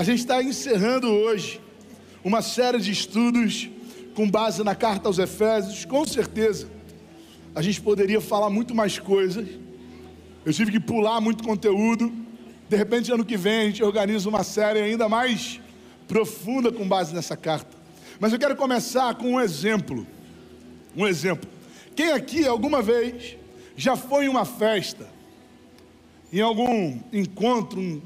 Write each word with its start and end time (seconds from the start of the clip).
A 0.00 0.02
gente 0.02 0.20
está 0.20 0.42
encerrando 0.42 1.08
hoje 1.08 1.60
uma 2.24 2.40
série 2.40 2.78
de 2.78 2.90
estudos 2.90 3.68
com 4.14 4.26
base 4.26 4.64
na 4.64 4.74
carta 4.74 5.10
aos 5.10 5.18
Efésios. 5.18 5.84
Com 5.84 6.06
certeza, 6.06 6.70
a 7.54 7.60
gente 7.60 7.82
poderia 7.82 8.18
falar 8.18 8.48
muito 8.48 8.74
mais 8.74 8.98
coisas. 8.98 9.46
Eu 10.42 10.54
tive 10.54 10.72
que 10.72 10.80
pular 10.80 11.20
muito 11.20 11.44
conteúdo. 11.44 12.10
De 12.66 12.76
repente, 12.78 13.12
ano 13.12 13.26
que 13.26 13.36
vem, 13.36 13.60
a 13.60 13.64
gente 13.66 13.84
organiza 13.84 14.26
uma 14.26 14.42
série 14.42 14.80
ainda 14.80 15.06
mais 15.06 15.60
profunda 16.08 16.72
com 16.72 16.88
base 16.88 17.14
nessa 17.14 17.36
carta. 17.36 17.76
Mas 18.18 18.32
eu 18.32 18.38
quero 18.38 18.56
começar 18.56 19.14
com 19.16 19.32
um 19.34 19.38
exemplo. 19.38 20.06
Um 20.96 21.06
exemplo. 21.06 21.46
Quem 21.94 22.10
aqui 22.12 22.46
alguma 22.46 22.80
vez 22.80 23.36
já 23.76 23.96
foi 23.96 24.24
em 24.24 24.28
uma 24.28 24.46
festa, 24.46 25.06
em 26.32 26.40
algum 26.40 26.98
encontro, 27.12 28.00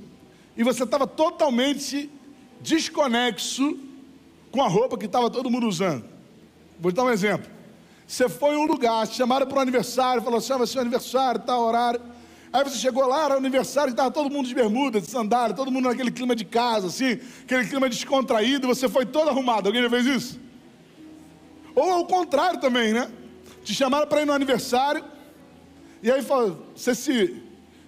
e 0.56 0.62
você 0.62 0.84
estava 0.84 1.06
totalmente 1.06 2.10
desconexo 2.60 3.78
com 4.50 4.62
a 4.62 4.68
roupa 4.68 4.96
que 4.96 5.06
estava 5.06 5.28
todo 5.30 5.50
mundo 5.50 5.66
usando? 5.66 6.04
Vou 6.78 6.92
dar 6.92 7.04
um 7.04 7.10
exemplo. 7.10 7.50
Você 8.06 8.28
foi 8.28 8.54
em 8.54 8.58
um 8.58 8.66
lugar, 8.66 9.06
te 9.06 9.16
chamaram 9.16 9.46
para 9.46 9.58
um 9.58 9.62
aniversário, 9.62 10.22
falou 10.22 10.38
assim: 10.38 10.52
ah, 10.52 10.58
vai 10.58 10.66
ser 10.66 10.78
um 10.78 10.82
aniversário, 10.82 11.40
tal 11.40 11.62
horário. 11.62 12.00
Aí 12.52 12.62
você 12.62 12.78
chegou 12.78 13.04
lá, 13.06 13.24
era 13.24 13.34
aniversário, 13.34 13.90
estava 13.90 14.12
todo 14.12 14.30
mundo 14.30 14.46
de 14.46 14.54
bermuda, 14.54 15.00
de 15.00 15.10
sandália, 15.10 15.56
todo 15.56 15.72
mundo 15.72 15.88
naquele 15.88 16.12
clima 16.12 16.36
de 16.36 16.44
casa, 16.44 16.86
assim, 16.86 17.18
aquele 17.42 17.66
clima 17.66 17.88
descontraído, 17.88 18.68
você 18.68 18.88
foi 18.88 19.04
todo 19.04 19.28
arrumado. 19.28 19.68
Alguém 19.68 19.82
já 19.82 19.90
fez 19.90 20.06
isso? 20.06 20.40
Ou 21.74 21.90
ao 21.90 22.06
contrário 22.06 22.60
também, 22.60 22.92
né? 22.92 23.10
Te 23.64 23.74
chamaram 23.74 24.06
para 24.06 24.22
ir 24.22 24.24
no 24.24 24.32
aniversário, 24.32 25.04
e 26.00 26.12
aí 26.12 26.22
você 26.22 26.94
se. 26.94 27.42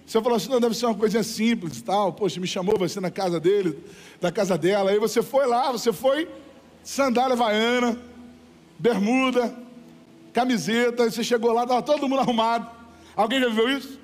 Você 0.07 0.21
falou 0.21 0.37
assim, 0.37 0.47
não, 0.47 0.61
deve 0.61 0.73
ser 0.73 0.85
uma 0.85 0.95
coisinha 0.95 1.21
simples 1.21 1.81
tal. 1.81 2.13
Poxa, 2.13 2.39
me 2.39 2.47
chamou, 2.47 2.79
vai 2.79 2.87
ser 2.87 3.01
na 3.01 3.11
casa 3.11 3.41
dele, 3.41 3.77
da 4.21 4.31
casa 4.31 4.57
dela. 4.57 4.89
Aí 4.89 4.97
você 4.97 5.21
foi 5.21 5.45
lá, 5.45 5.69
você 5.69 5.91
foi, 5.91 6.29
sandália 6.81 7.33
havaiana, 7.33 7.99
bermuda, 8.79 9.53
camiseta, 10.31 11.11
você 11.11 11.21
chegou 11.25 11.51
lá, 11.51 11.63
estava 11.63 11.81
todo 11.81 12.07
mundo 12.07 12.21
arrumado. 12.21 12.71
Alguém 13.17 13.41
já 13.41 13.49
viu 13.49 13.69
isso? 13.69 13.99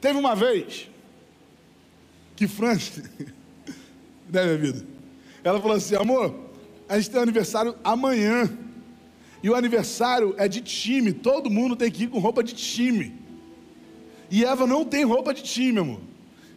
Teve 0.00 0.18
uma 0.18 0.34
vez 0.34 0.88
que 2.34 2.48
França, 2.48 3.02
né, 4.32 4.44
minha 4.44 4.56
vida? 4.56 4.86
Ela 5.44 5.60
falou 5.60 5.76
assim: 5.76 5.96
amor, 5.96 6.34
a 6.88 6.98
gente 6.98 7.10
tem 7.10 7.20
um 7.20 7.24
aniversário 7.24 7.76
amanhã. 7.84 8.50
E 9.42 9.50
o 9.50 9.54
aniversário 9.54 10.34
é 10.38 10.48
de 10.48 10.62
time, 10.62 11.12
todo 11.12 11.50
mundo 11.50 11.76
tem 11.76 11.90
que 11.90 12.04
ir 12.04 12.08
com 12.08 12.20
roupa 12.20 12.42
de 12.42 12.54
time. 12.54 13.21
E 14.32 14.46
Eva 14.46 14.66
não 14.66 14.82
tem 14.82 15.04
roupa 15.04 15.34
de 15.34 15.42
time, 15.42 15.78
amor. 15.78 16.00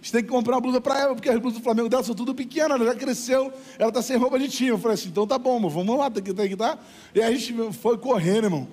Você 0.01 0.13
tem 0.13 0.23
que 0.23 0.29
comprar 0.29 0.55
uma 0.55 0.61
blusa 0.61 0.79
para 0.79 0.97
Eva, 0.97 1.13
porque 1.13 1.27
as 1.27 1.37
blusas 1.37 1.59
do 1.59 1.63
Flamengo 1.63 1.89
dela 1.89 2.01
são 2.03 2.15
tudo 2.15 2.33
pequenas, 2.33 2.79
ela 2.79 2.85
já 2.85 2.95
cresceu, 2.95 3.51
ela 3.77 3.89
está 3.89 4.01
sem 4.01 4.15
roupa 4.15 4.39
de 4.39 4.47
time. 4.47 4.69
Eu 4.69 4.77
falei 4.77 4.95
assim, 4.95 5.09
então 5.09 5.27
tá 5.27 5.37
bom, 5.37 5.57
amor, 5.57 5.71
vamos 5.71 5.97
lá, 5.97 6.09
tem 6.09 6.23
que, 6.23 6.33
tem 6.33 6.47
que 6.47 6.55
tá. 6.55 6.79
E 7.13 7.21
a 7.21 7.29
gente 7.33 7.53
foi 7.73 7.97
correndo, 7.97 8.45
irmão. 8.45 8.65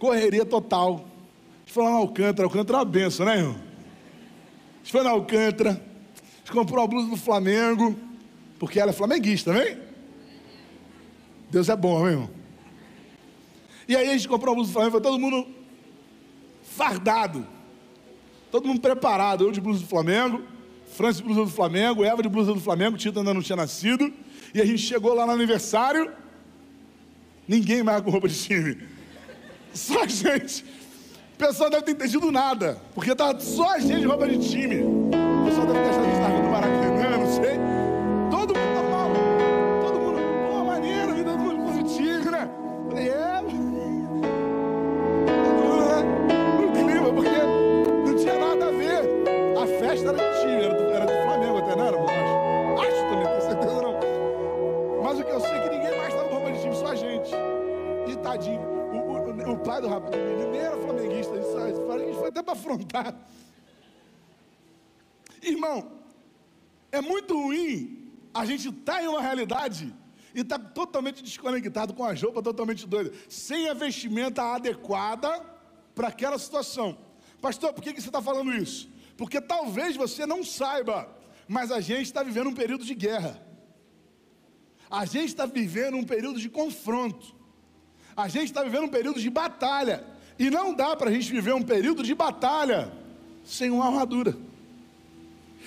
Correria 0.00 0.44
total. 0.44 0.94
A 0.94 1.58
gente 1.60 1.72
foi 1.72 1.84
lá 1.84 1.90
na 1.90 1.96
Alcântara, 1.98 2.46
Alcântara 2.48 2.78
é 2.78 2.80
uma 2.80 2.84
benção, 2.84 3.26
né, 3.26 3.36
irmão? 3.36 3.52
A 3.54 4.78
gente 4.78 4.90
foi 4.90 5.04
na 5.04 5.10
Alcântara, 5.10 5.70
a 5.70 6.38
gente 6.38 6.52
comprou 6.52 6.80
uma 6.80 6.88
blusa 6.88 7.08
do 7.08 7.16
Flamengo, 7.16 7.94
porque 8.58 8.80
ela 8.80 8.90
é 8.90 8.92
flamenguista, 8.92 9.52
né? 9.52 9.78
Deus 11.48 11.68
é 11.68 11.76
bom, 11.76 12.00
meu 12.00 12.10
irmão. 12.10 12.30
E 13.86 13.94
aí 13.94 14.08
a 14.08 14.12
gente 14.14 14.26
comprou 14.26 14.50
a 14.50 14.54
blusa 14.56 14.70
do 14.70 14.72
Flamengo, 14.72 14.92
foi 14.92 15.00
todo 15.00 15.16
mundo 15.16 15.46
fardado. 16.64 17.59
Todo 18.50 18.66
mundo 18.66 18.80
preparado. 18.80 19.44
Eu 19.44 19.52
de 19.52 19.60
blusa 19.60 19.80
do 19.80 19.86
Flamengo, 19.86 20.42
França 20.96 21.18
de 21.18 21.24
blusa 21.24 21.44
do 21.44 21.50
Flamengo, 21.50 22.04
Eva 22.04 22.22
de 22.22 22.28
blusa 22.28 22.52
do 22.52 22.60
Flamengo, 22.60 22.96
Tito 22.96 23.18
ainda 23.18 23.32
não 23.32 23.42
tinha 23.42 23.56
nascido. 23.56 24.12
E 24.54 24.60
a 24.60 24.64
gente 24.64 24.82
chegou 24.82 25.14
lá 25.14 25.24
no 25.24 25.32
aniversário, 25.32 26.10
ninguém 27.46 27.82
mais 27.82 28.02
com 28.02 28.10
roupa 28.10 28.28
de 28.28 28.34
time. 28.34 28.78
Só 29.72 30.02
a 30.02 30.06
gente. 30.06 30.64
O 31.34 31.38
pessoal 31.38 31.70
deve 31.70 31.84
ter 31.84 31.92
entendido 31.92 32.30
nada, 32.30 32.78
porque 32.94 33.12
estava 33.12 33.40
só 33.40 33.76
a 33.76 33.78
gente 33.78 34.00
de 34.00 34.06
roupa 34.06 34.28
de 34.28 34.36
time. 34.46 34.82
O 34.82 35.44
pessoal 35.46 35.66
deve 35.66 35.78
ter 35.78 35.88
achado 35.88 36.04
que 36.04 36.12
estava 36.12 36.42
no 36.42 36.50
Maracanã, 36.50 37.16
não 37.16 37.32
sei. 37.32 37.79
É 67.00 67.02
muito 67.02 67.34
ruim 67.34 68.12
a 68.32 68.44
gente 68.44 68.68
estar 68.68 68.96
tá 68.96 69.02
em 69.02 69.08
uma 69.08 69.22
realidade 69.22 69.92
e 70.34 70.40
estar 70.40 70.58
tá 70.58 70.64
totalmente 70.64 71.22
desconectado 71.22 71.94
com 71.94 72.04
a 72.04 72.12
roupa 72.12 72.42
totalmente 72.42 72.86
doida, 72.86 73.10
sem 73.28 73.68
a 73.68 73.74
vestimenta 73.74 74.42
adequada 74.42 75.40
para 75.94 76.08
aquela 76.08 76.38
situação. 76.38 76.96
Pastor, 77.40 77.72
por 77.72 77.82
que, 77.82 77.94
que 77.94 78.00
você 78.00 78.08
está 78.08 78.20
falando 78.20 78.52
isso? 78.52 78.88
Porque 79.16 79.40
talvez 79.40 79.96
você 79.96 80.26
não 80.26 80.44
saiba, 80.44 81.08
mas 81.48 81.72
a 81.72 81.80
gente 81.80 82.02
está 82.02 82.22
vivendo 82.22 82.50
um 82.50 82.54
período 82.54 82.84
de 82.84 82.94
guerra. 82.94 83.42
A 84.90 85.06
gente 85.06 85.28
está 85.28 85.46
vivendo 85.46 85.96
um 85.96 86.04
período 86.04 86.38
de 86.38 86.50
confronto. 86.50 87.34
A 88.16 88.28
gente 88.28 88.46
está 88.46 88.62
vivendo 88.62 88.84
um 88.84 88.88
período 88.88 89.20
de 89.20 89.30
batalha. 89.30 90.04
E 90.38 90.50
não 90.50 90.74
dá 90.74 90.94
para 90.96 91.08
a 91.08 91.12
gente 91.12 91.30
viver 91.30 91.54
um 91.54 91.62
período 91.62 92.02
de 92.02 92.14
batalha 92.14 92.92
sem 93.42 93.70
uma 93.70 93.86
armadura. 93.86 94.36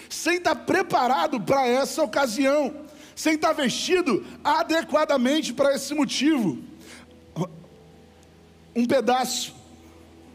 Sem 0.10 0.38
estar 0.38 0.56
preparado 0.56 1.40
para 1.40 1.68
essa 1.68 2.04
ocasião. 2.04 2.74
Sem 3.16 3.36
estar 3.36 3.54
vestido 3.54 4.26
adequadamente 4.44 5.54
para 5.54 5.76
esse 5.76 5.94
motivo. 5.94 6.58
Um 8.76 8.86
pedaço 8.86 9.54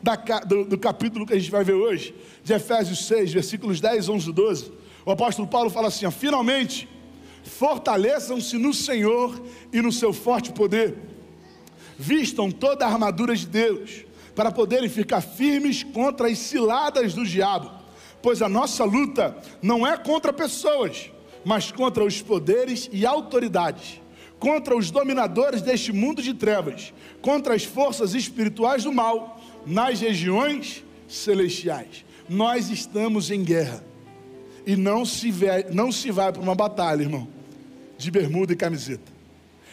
da, 0.02 0.14
do, 0.14 0.64
do 0.64 0.78
capítulo 0.78 1.26
que 1.26 1.32
a 1.32 1.38
gente 1.38 1.50
vai 1.50 1.64
ver 1.64 1.74
hoje 1.74 2.14
de 2.42 2.52
Efésios 2.52 3.06
6, 3.06 3.32
versículos 3.32 3.80
10, 3.80 4.08
11 4.08 4.30
e 4.30 4.32
12, 4.32 4.72
o 5.04 5.10
apóstolo 5.10 5.48
Paulo 5.48 5.70
fala 5.70 5.88
assim: 5.88 6.06
ó, 6.06 6.10
finalmente, 6.10 6.88
fortaleçam-se 7.42 8.56
no 8.56 8.72
Senhor 8.72 9.40
e 9.72 9.80
no 9.80 9.92
seu 9.92 10.12
forte 10.12 10.52
poder, 10.52 10.96
vistam 11.98 12.50
toda 12.50 12.86
a 12.86 12.88
armadura 12.88 13.34
de 13.34 13.46
Deus, 13.46 14.04
para 14.34 14.52
poderem 14.52 14.88
ficar 14.88 15.20
firmes 15.20 15.82
contra 15.82 16.28
as 16.28 16.38
ciladas 16.38 17.12
do 17.12 17.26
diabo, 17.26 17.70
pois 18.28 18.42
a 18.42 18.48
nossa 18.48 18.84
luta 18.84 19.34
não 19.62 19.86
é 19.86 19.96
contra 19.96 20.34
pessoas, 20.34 21.10
mas 21.42 21.72
contra 21.72 22.04
os 22.04 22.20
poderes 22.20 22.86
e 22.92 23.06
autoridades, 23.06 24.02
contra 24.38 24.76
os 24.76 24.90
dominadores 24.90 25.62
deste 25.62 25.94
mundo 25.94 26.20
de 26.22 26.34
trevas, 26.34 26.92
contra 27.22 27.54
as 27.54 27.64
forças 27.64 28.12
espirituais 28.12 28.84
do 28.84 28.92
mal 28.92 29.40
nas 29.64 30.02
regiões 30.02 30.84
celestiais 31.08 32.04
nós 32.28 32.68
estamos 32.68 33.30
em 33.30 33.42
guerra. 33.42 33.82
E 34.66 34.76
não 34.76 35.04
se, 35.06 35.30
vê, 35.30 35.66
não 35.72 35.90
se 35.90 36.10
vai 36.10 36.30
para 36.30 36.42
uma 36.42 36.54
batalha, 36.54 37.00
irmão, 37.00 37.26
de 37.96 38.10
bermuda 38.10 38.52
e 38.52 38.56
camiseta. 38.56 39.10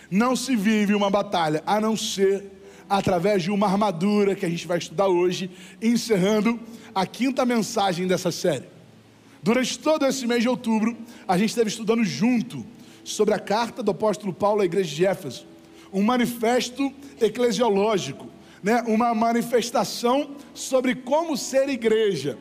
Não 0.10 0.36
se 0.36 0.56
vive 0.56 0.96
uma 0.96 1.10
batalha 1.10 1.62
a 1.66 1.82
não 1.82 1.98
ser 1.98 2.52
através 2.90 3.44
de 3.44 3.52
uma 3.52 3.68
armadura 3.68 4.36
que 4.36 4.46
a 4.46 4.50
gente 4.50 4.68
vai 4.68 4.78
estudar 4.78 5.08
hoje, 5.08 5.50
encerrando 5.82 6.60
a 6.94 7.06
quinta 7.06 7.46
mensagem 7.46 8.08
dessa 8.08 8.32
série. 8.32 8.66
Durante 9.42 9.78
todo 9.78 10.06
esse 10.06 10.26
mês 10.26 10.42
de 10.42 10.50
outubro, 10.50 10.96
a 11.28 11.38
gente 11.38 11.50
esteve 11.50 11.70
estudando 11.70 12.04
junto 12.04 12.66
sobre 13.04 13.34
a 13.34 13.40
carta 13.40 13.84
do 13.84 13.92
apóstolo 13.92 14.34
Paulo 14.34 14.62
à 14.62 14.66
igreja 14.66 14.96
de 14.96 15.06
Éfeso, 15.06 15.46
um 15.94 16.02
manifesto 16.02 16.92
eclesiológico, 17.22 18.28
né? 18.64 18.84
uma 18.88 19.14
manifestação 19.14 20.32
sobre 20.54 20.96
como 20.96 21.38
ser 21.38 21.70
igreja. 21.70 22.38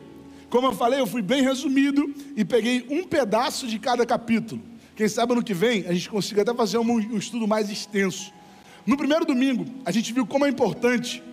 Como 0.49 0.67
eu 0.67 0.73
falei, 0.73 0.99
eu 0.99 1.07
fui 1.07 1.21
bem 1.21 1.43
resumido 1.43 2.13
e 2.35 2.43
peguei 2.43 2.85
um 2.89 3.03
pedaço 3.03 3.67
de 3.67 3.77
cada 3.77 4.05
capítulo. 4.05 4.61
Quem 4.95 5.07
sabe 5.07 5.33
ano 5.33 5.43
que 5.43 5.53
vem 5.53 5.85
a 5.87 5.93
gente 5.93 6.09
consiga 6.09 6.41
até 6.41 6.53
fazer 6.53 6.77
um, 6.77 6.91
um 6.91 7.17
estudo 7.17 7.47
mais 7.47 7.69
extenso. 7.69 8.33
No 8.85 8.95
primeiro 8.95 9.25
domingo, 9.25 9.65
a 9.83 9.91
gente 9.91 10.13
viu 10.13 10.25
como 10.27 10.45
é 10.45 10.49
importante 10.49 11.23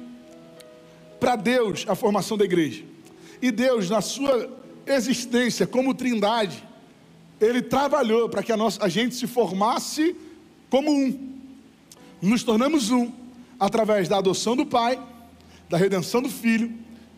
para 1.20 1.36
Deus 1.36 1.84
a 1.86 1.94
formação 1.94 2.36
da 2.36 2.44
igreja. 2.44 2.82
E 3.40 3.50
Deus, 3.50 3.90
na 3.90 4.00
sua 4.00 4.50
existência 4.86 5.66
como 5.66 5.94
trindade, 5.94 6.62
Ele 7.40 7.60
trabalhou 7.60 8.28
para 8.28 8.42
que 8.42 8.52
a, 8.52 8.56
nossa, 8.56 8.82
a 8.82 8.88
gente 8.88 9.14
se 9.14 9.26
formasse 9.26 10.16
como 10.70 10.90
um. 10.90 11.32
Nos 12.20 12.42
tornamos 12.42 12.90
um 12.90 13.12
através 13.60 14.08
da 14.08 14.18
adoção 14.18 14.56
do 14.56 14.64
Pai, 14.64 15.00
da 15.68 15.76
redenção 15.76 16.22
do 16.22 16.28
Filho 16.28 16.72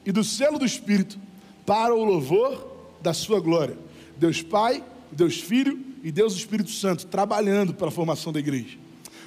e 0.04 0.10
do 0.10 0.24
selo 0.24 0.58
do 0.58 0.64
Espírito 0.64 1.18
para 1.64 1.94
o 1.94 2.04
louvor 2.04 2.74
da 3.00 3.14
sua 3.14 3.40
glória. 3.40 3.78
Deus 4.16 4.42
Pai, 4.42 4.82
Deus 5.12 5.40
Filho 5.40 5.78
e 6.02 6.10
Deus 6.10 6.34
Espírito 6.34 6.70
Santo 6.70 7.06
trabalhando 7.06 7.72
pela 7.72 7.90
formação 7.90 8.32
da 8.32 8.40
igreja. 8.40 8.83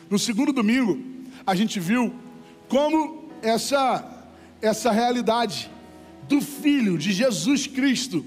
No 0.09 0.17
segundo 0.17 0.53
domingo, 0.53 0.99
a 1.45 1.53
gente 1.53 1.79
viu 1.79 2.13
como 2.69 3.29
essa, 3.41 4.05
essa 4.61 4.91
realidade 4.91 5.69
do 6.27 6.39
Filho 6.41 6.97
de 6.97 7.11
Jesus 7.11 7.67
Cristo, 7.67 8.25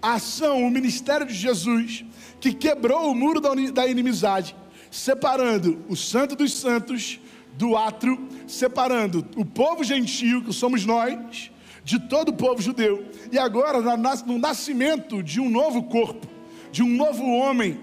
a 0.00 0.14
ação, 0.14 0.64
o 0.64 0.70
ministério 0.70 1.26
de 1.26 1.34
Jesus, 1.34 2.04
que 2.40 2.52
quebrou 2.52 3.10
o 3.10 3.14
muro 3.14 3.40
da 3.40 3.86
inimizade, 3.86 4.54
separando 4.90 5.84
o 5.88 5.96
santo 5.96 6.34
dos 6.34 6.54
santos 6.54 7.20
do 7.54 7.76
átrio, 7.76 8.28
separando 8.46 9.26
o 9.36 9.44
povo 9.44 9.84
gentio, 9.84 10.42
que 10.42 10.52
somos 10.52 10.86
nós, 10.86 11.50
de 11.84 11.98
todo 11.98 12.30
o 12.30 12.36
povo 12.36 12.62
judeu. 12.62 13.04
E 13.32 13.38
agora, 13.38 13.80
no 14.26 14.38
nascimento 14.38 15.22
de 15.22 15.40
um 15.40 15.50
novo 15.50 15.82
corpo, 15.84 16.26
de 16.72 16.82
um 16.82 16.88
novo 16.88 17.24
homem, 17.24 17.78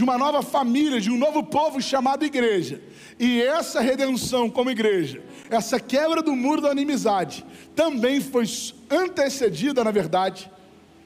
de 0.00 0.04
uma 0.04 0.16
nova 0.16 0.40
família, 0.40 0.98
de 0.98 1.10
um 1.10 1.18
novo 1.18 1.42
povo 1.44 1.78
chamado 1.78 2.24
igreja. 2.24 2.80
E 3.18 3.42
essa 3.42 3.82
redenção 3.82 4.48
como 4.48 4.70
igreja, 4.70 5.22
essa 5.50 5.78
quebra 5.78 6.22
do 6.22 6.34
muro 6.34 6.62
da 6.62 6.72
inimizade, 6.72 7.44
também 7.76 8.18
foi 8.18 8.46
antecedida, 8.88 9.84
na 9.84 9.90
verdade, 9.90 10.50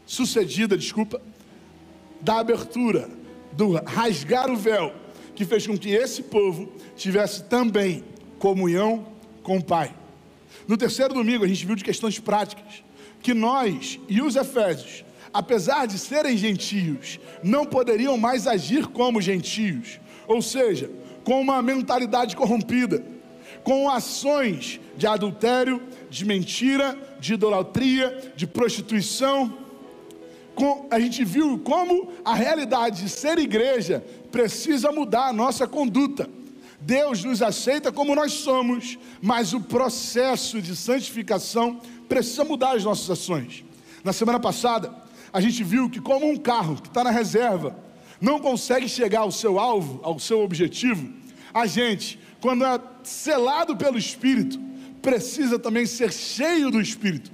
sucedida, 0.07 0.79
desculpa, 0.79 1.21
da 2.21 2.39
abertura, 2.39 3.11
do 3.51 3.73
rasgar 3.73 4.49
o 4.49 4.55
véu, 4.55 4.95
que 5.35 5.45
fez 5.45 5.67
com 5.67 5.77
que 5.77 5.91
esse 5.91 6.23
povo 6.23 6.73
tivesse 6.95 7.43
também 7.43 8.05
comunhão 8.39 9.09
com 9.43 9.57
o 9.57 9.65
Pai. 9.65 9.93
No 10.69 10.77
terceiro 10.77 11.13
domingo, 11.13 11.45
a 11.45 11.49
gente 11.49 11.67
viu 11.67 11.75
de 11.75 11.83
questões 11.83 12.21
práticas, 12.21 12.85
que 13.21 13.35
nós 13.35 13.99
e 14.09 14.23
os 14.23 14.37
Efésios 14.37 15.05
apesar 15.35 15.87
de 15.87 15.99
serem 15.99 16.37
gentios, 16.37 17.19
não 17.43 17.67
poderiam 17.67 18.17
mais 18.17 18.47
agir 18.47 18.87
como 18.87 19.21
gentios, 19.21 19.99
ou 20.29 20.41
seja, 20.41 20.89
com 21.25 21.41
uma 21.41 21.61
mentalidade 21.61 22.37
corrompida, 22.37 23.05
com 23.65 23.91
ações 23.91 24.81
de 24.97 25.09
adultério, 25.09 25.83
de 26.09 26.25
mentira, 26.25 26.97
de 27.19 27.35
idolatria, 27.35 28.33
de 28.37 28.47
prostituição. 28.47 29.59
Com, 30.55 30.87
a 30.89 31.01
gente 31.01 31.25
viu 31.25 31.59
como 31.59 32.13
a 32.25 32.35
realidade 32.35 33.03
de 33.03 33.09
ser 33.09 33.37
igreja 33.39 34.05
precisa 34.31 34.93
mudar 34.93 35.27
a 35.27 35.33
nossa 35.33 35.67
conduta. 35.67 36.31
Deus 36.81 37.25
nos 37.25 37.43
aceita 37.43 37.91
como 37.91 38.15
nós 38.15 38.35
somos, 38.35 38.99
mas 39.21 39.53
o 39.53 39.61
processo 39.61 40.63
de 40.63 40.77
santificação 40.77 41.81
precisa 42.09 42.45
mudar 42.45 42.77
as 42.77 42.85
nossas 42.85 43.11
ações. 43.11 43.65
Na 44.05 44.13
semana 44.13 44.39
passada, 44.39 45.04
a 45.35 45.41
gente 45.41 45.65
viu 45.65 45.91
que, 45.91 46.01
como 46.01 46.31
um 46.31 46.37
carro 46.37 46.81
que 46.81 46.87
está 46.87 47.03
na 47.03 47.11
reserva 47.11 47.77
não 48.21 48.39
consegue 48.39 48.89
chegar 48.89 49.21
ao 49.21 49.33
seu 49.33 49.59
alvo, 49.59 49.99
ao 50.05 50.17
seu 50.21 50.41
objetivo, 50.41 51.13
a 51.53 51.67
gente, 51.67 52.21
quando 52.41 52.65
é 52.65 52.81
selado 53.03 53.77
pelo 53.77 53.99
Espírito, 53.99 54.61
precisa 55.03 55.59
também 55.59 55.87
ser 55.87 56.13
cheio 56.13 56.71
do 56.71 56.81
Espírito. 56.81 57.33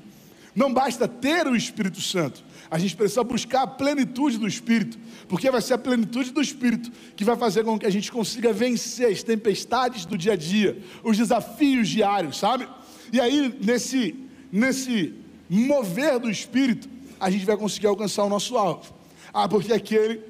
Não 0.56 0.72
basta 0.72 1.06
ter 1.06 1.46
o 1.46 1.54
Espírito 1.54 2.00
Santo, 2.00 2.42
a 2.70 2.78
gente 2.78 2.96
precisa 2.96 3.22
buscar 3.22 3.62
a 3.64 3.66
plenitude 3.66 4.38
do 4.38 4.48
Espírito, 4.48 4.98
porque 5.28 5.50
vai 5.50 5.60
ser 5.60 5.74
a 5.74 5.78
plenitude 5.78 6.32
do 6.32 6.40
Espírito 6.40 6.90
que 7.14 7.22
vai 7.22 7.36
fazer 7.36 7.64
com 7.64 7.78
que 7.78 7.86
a 7.86 7.90
gente 7.90 8.10
consiga 8.10 8.50
vencer 8.50 9.12
as 9.12 9.22
tempestades 9.22 10.06
do 10.06 10.16
dia 10.16 10.32
a 10.32 10.36
dia, 10.36 10.82
os 11.04 11.18
desafios 11.18 11.86
diários, 11.86 12.38
sabe? 12.38 12.66
E 13.12 13.20
aí, 13.20 13.54
nesse, 13.62 14.14
nesse 14.50 15.12
mover 15.50 16.18
do 16.18 16.30
Espírito, 16.30 16.88
a 17.20 17.30
gente 17.30 17.44
vai 17.44 17.56
conseguir 17.56 17.86
alcançar 17.86 18.24
o 18.24 18.28
nosso 18.28 18.56
alvo. 18.56 18.92
Ah, 19.32 19.46
porque 19.46 19.72
aquele 19.72 20.22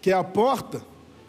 que 0.00 0.10
é 0.10 0.14
a 0.14 0.22
porta 0.22 0.80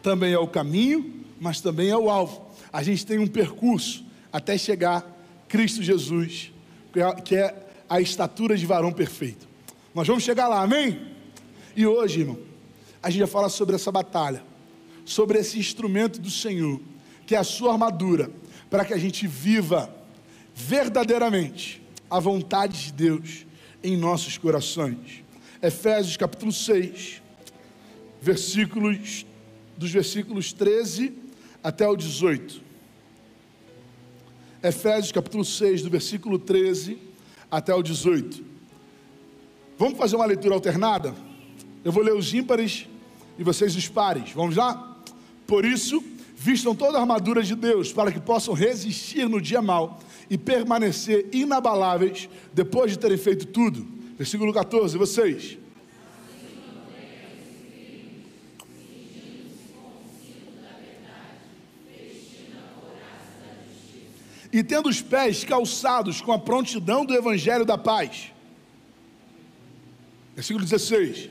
também 0.04 0.32
é 0.34 0.38
o 0.38 0.48
caminho, 0.48 1.26
mas 1.42 1.60
também 1.60 1.90
é 1.90 1.98
o 1.98 2.10
alvo. 2.10 2.46
A 2.72 2.84
gente 2.84 3.06
tem 3.06 3.18
um 3.18 3.28
percurso 3.28 4.06
até 4.32 4.56
chegar 4.56 5.04
Cristo 5.48 5.82
Jesus, 5.82 6.52
que 7.26 7.36
é, 7.36 7.40
é 7.40 7.56
a 7.90 8.00
estatura 8.00 8.56
de 8.56 8.66
varão 8.66 8.92
perfeito. 8.92 9.48
Nós 9.96 10.08
vamos 10.08 10.24
chegar 10.24 10.48
lá, 10.48 10.62
amém? 10.62 11.08
E 11.76 11.88
hoje, 11.88 12.20
irmão, 12.20 12.38
a 13.02 13.10
gente 13.10 13.22
vai 13.22 13.30
falar 13.30 13.50
sobre 13.50 13.76
essa 13.76 13.92
batalha, 13.92 14.44
sobre 15.04 15.40
esse 15.40 15.58
instrumento 15.58 16.20
do 16.20 16.30
Senhor, 16.30 16.80
que 17.26 17.34
é 17.34 17.38
a 17.38 17.44
sua 17.44 17.72
armadura, 17.72 18.30
para 18.70 18.86
que 18.86 18.94
a 18.94 18.98
gente 18.98 19.26
viva 19.26 19.90
verdadeiramente 20.54 21.82
a 22.10 22.20
vontade 22.20 22.86
de 22.86 22.94
Deus 22.94 23.47
em 23.84 23.96
nossos 23.96 24.38
corações. 24.38 25.24
Efésios 25.62 26.18
capítulo 26.18 26.52
6, 26.52 27.22
versículos 28.22 29.26
dos 29.78 29.92
versículos 29.92 30.54
13 30.54 31.14
até 31.64 31.88
o 31.88 31.96
18. 31.96 32.62
Efésios 34.64 35.12
capítulo 35.12 35.46
6, 35.46 35.84
do 35.84 35.90
versículo 35.90 36.40
13 36.40 36.98
até 37.50 37.74
o 37.74 37.82
18. 37.82 38.44
Vamos 39.78 39.98
fazer 39.98 40.16
uma 40.16 40.26
leitura 40.26 40.56
alternada? 40.56 41.14
Eu 41.86 41.92
vou 41.92 42.04
ler 42.04 42.14
os 42.14 42.34
ímpares 42.34 42.88
e 43.38 43.44
vocês 43.44 43.76
os 43.76 43.88
pares. 43.88 44.32
Vamos 44.32 44.56
lá? 44.56 44.98
Por 45.46 45.64
isso, 45.64 46.04
vistam 46.40 46.76
toda 46.76 47.00
a 47.00 47.02
armadura 47.02 47.42
de 47.42 47.56
Deus 47.56 47.92
para 47.92 48.12
que 48.12 48.20
possam 48.20 48.54
resistir 48.54 49.28
no 49.28 49.42
dia 49.42 49.60
mal 49.60 50.00
e 50.30 50.38
permanecer 50.38 51.28
inabaláveis 51.34 52.30
depois 52.54 52.92
de 52.92 53.00
terem 53.00 53.18
feito 53.18 53.48
tudo. 53.48 53.88
Versículo 54.16 54.54
14, 54.54 54.96
vocês. 55.00 55.58
E 64.54 64.64
tendo 64.64 64.90
os 64.90 65.02
pés 65.02 65.44
calçados 65.44 66.22
com 66.22 66.32
a 66.32 66.40
prontidão 66.40 67.04
do 67.04 67.16
evangelho 67.16 67.66
da 67.66 67.78
paz. 67.78 68.32
Versículo 70.36 70.64
16. 70.64 71.30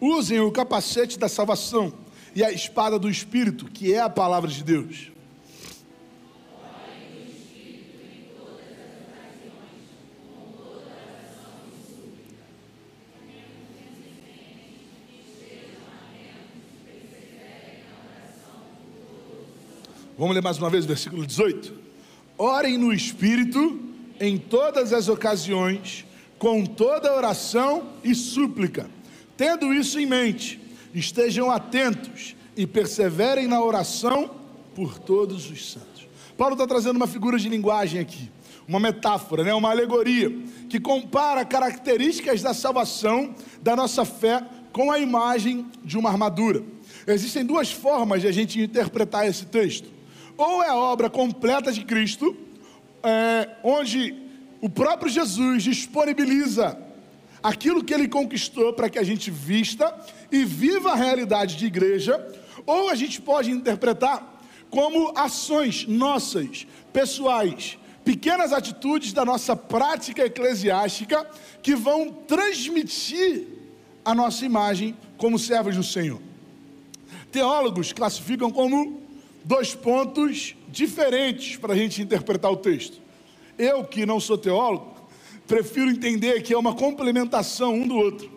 Usem 0.00 0.40
o 0.40 0.50
capacete 0.50 1.18
da 1.18 1.28
salvação 1.28 1.92
e 2.34 2.42
a 2.42 2.50
espada 2.50 2.98
do 2.98 3.08
Espírito, 3.08 3.66
que 3.66 3.92
é 3.92 4.00
a 4.00 4.10
palavra 4.10 4.50
de 4.50 4.62
Deus. 4.62 5.12
Vamos 20.16 20.34
ler 20.34 20.42
mais 20.42 20.58
uma 20.58 20.70
vez 20.70 20.84
o 20.84 20.88
versículo 20.88 21.26
18. 21.26 21.74
Orem 22.38 22.78
no 22.78 22.92
Espírito 22.92 23.80
em 24.20 24.38
todas 24.38 24.92
as 24.92 25.08
ocasiões, 25.08 26.04
com 26.38 26.64
toda 26.64 27.14
oração 27.14 27.90
e 28.02 28.14
súplica 28.14 28.88
Tendo 29.36 29.74
isso 29.74 29.98
em 29.98 30.06
mente, 30.06 30.60
estejam 30.94 31.50
atentos 31.50 32.36
e 32.56 32.66
perseverem 32.66 33.48
na 33.48 33.60
oração 33.60 34.30
por 34.74 34.98
todos 34.98 35.50
os 35.50 35.72
santos. 35.72 36.06
Paulo 36.36 36.54
está 36.54 36.66
trazendo 36.66 36.96
uma 36.96 37.06
figura 37.06 37.38
de 37.38 37.48
linguagem 37.48 38.00
aqui, 38.00 38.30
uma 38.66 38.80
metáfora, 38.80 39.44
né? 39.44 39.54
uma 39.54 39.70
alegoria, 39.70 40.30
que 40.68 40.80
compara 40.80 41.44
características 41.44 42.42
da 42.42 42.54
salvação 42.54 43.34
da 43.62 43.76
nossa 43.76 44.04
fé 44.04 44.42
com 44.72 44.90
a 44.90 44.98
imagem 44.98 45.66
de 45.84 45.96
uma 45.96 46.10
armadura. 46.10 46.62
Existem 47.06 47.44
duas 47.44 47.70
formas 47.70 48.22
de 48.22 48.28
a 48.28 48.32
gente 48.32 48.60
interpretar 48.60 49.26
esse 49.26 49.46
texto. 49.46 49.88
Ou 50.36 50.62
é 50.62 50.68
a 50.68 50.76
obra 50.76 51.08
completa 51.08 51.70
de 51.72 51.84
Cristo, 51.84 52.36
é, 53.02 53.50
onde 53.62 54.14
o 54.60 54.68
próprio 54.68 55.10
Jesus 55.10 55.62
disponibiliza 55.62 56.83
aquilo 57.44 57.84
que 57.84 57.92
ele 57.92 58.08
conquistou 58.08 58.72
para 58.72 58.88
que 58.88 58.98
a 58.98 59.02
gente 59.02 59.30
vista 59.30 59.94
e 60.32 60.46
viva 60.46 60.92
a 60.92 60.96
realidade 60.96 61.56
de 61.56 61.66
igreja, 61.66 62.26
ou 62.64 62.88
a 62.88 62.94
gente 62.94 63.20
pode 63.20 63.50
interpretar 63.50 64.40
como 64.70 65.12
ações 65.14 65.86
nossas, 65.86 66.66
pessoais, 66.90 67.76
pequenas 68.02 68.50
atitudes 68.50 69.12
da 69.12 69.26
nossa 69.26 69.54
prática 69.54 70.24
eclesiástica 70.24 71.28
que 71.62 71.76
vão 71.76 72.10
transmitir 72.10 73.46
a 74.02 74.14
nossa 74.14 74.46
imagem 74.46 74.96
como 75.18 75.38
servos 75.38 75.76
do 75.76 75.82
Senhor. 75.82 76.20
Teólogos 77.30 77.92
classificam 77.92 78.50
como 78.50 79.02
dois 79.44 79.74
pontos 79.74 80.56
diferentes 80.68 81.58
para 81.58 81.74
a 81.74 81.76
gente 81.76 82.00
interpretar 82.00 82.50
o 82.50 82.56
texto. 82.56 82.98
Eu, 83.58 83.84
que 83.84 84.06
não 84.06 84.18
sou 84.18 84.38
teólogo, 84.38 84.93
prefiro 85.46 85.90
entender 85.90 86.42
que 86.42 86.52
é 86.52 86.58
uma 86.58 86.74
complementação 86.74 87.74
um 87.74 87.86
do 87.86 87.96
outro. 87.96 88.30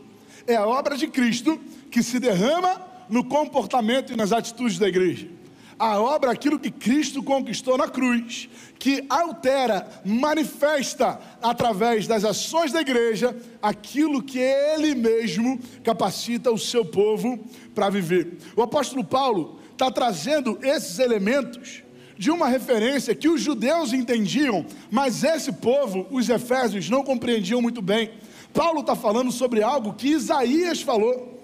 É 0.45 0.55
a 0.55 0.65
obra 0.65 0.97
de 0.97 1.07
Cristo 1.07 1.59
que 1.89 2.03
se 2.03 2.19
derrama 2.19 2.81
no 3.09 3.23
comportamento 3.23 4.13
e 4.13 4.15
nas 4.15 4.31
atitudes 4.31 4.77
da 4.77 4.87
igreja. 4.87 5.29
a 5.79 5.99
obra, 5.99 6.31
aquilo 6.31 6.59
que 6.59 6.71
Cristo 6.71 7.21
conquistou 7.21 7.77
na 7.77 7.87
cruz, 7.87 8.49
que 8.79 9.05
altera, 9.07 9.87
manifesta 10.03 11.19
através 11.41 12.07
das 12.07 12.25
ações 12.25 12.71
da 12.71 12.81
igreja 12.81 13.35
aquilo 13.61 14.23
que 14.23 14.39
Ele 14.39 14.95
mesmo 14.95 15.59
capacita 15.83 16.51
o 16.51 16.57
seu 16.57 16.83
povo 16.83 17.39
para 17.75 17.89
viver. 17.89 18.37
O 18.55 18.61
apóstolo 18.63 19.03
Paulo 19.03 19.59
está 19.71 19.91
trazendo 19.91 20.57
esses 20.63 20.97
elementos 20.97 21.83
de 22.17 22.31
uma 22.31 22.47
referência 22.47 23.15
que 23.15 23.29
os 23.29 23.41
judeus 23.41 23.93
entendiam, 23.93 24.65
mas 24.89 25.23
esse 25.23 25.51
povo, 25.51 26.07
os 26.09 26.29
efésios, 26.29 26.89
não 26.89 27.03
compreendiam 27.03 27.61
muito 27.61 27.81
bem. 27.81 28.11
Paulo 28.53 28.81
está 28.81 28.95
falando 28.95 29.31
sobre 29.31 29.61
algo 29.61 29.93
que 29.93 30.07
Isaías 30.07 30.81
falou. 30.81 31.43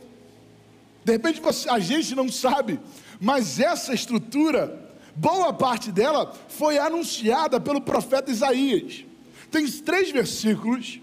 De 1.05 1.11
repente 1.11 1.41
a 1.69 1.79
gente 1.79 2.15
não 2.15 2.29
sabe, 2.29 2.79
mas 3.19 3.59
essa 3.59 3.93
estrutura, 3.93 4.91
boa 5.15 5.53
parte 5.53 5.91
dela 5.91 6.33
foi 6.47 6.77
anunciada 6.77 7.59
pelo 7.59 7.81
profeta 7.81 8.31
Isaías. 8.31 9.05
Tem 9.51 9.67
três 9.67 10.11
versículos 10.11 10.99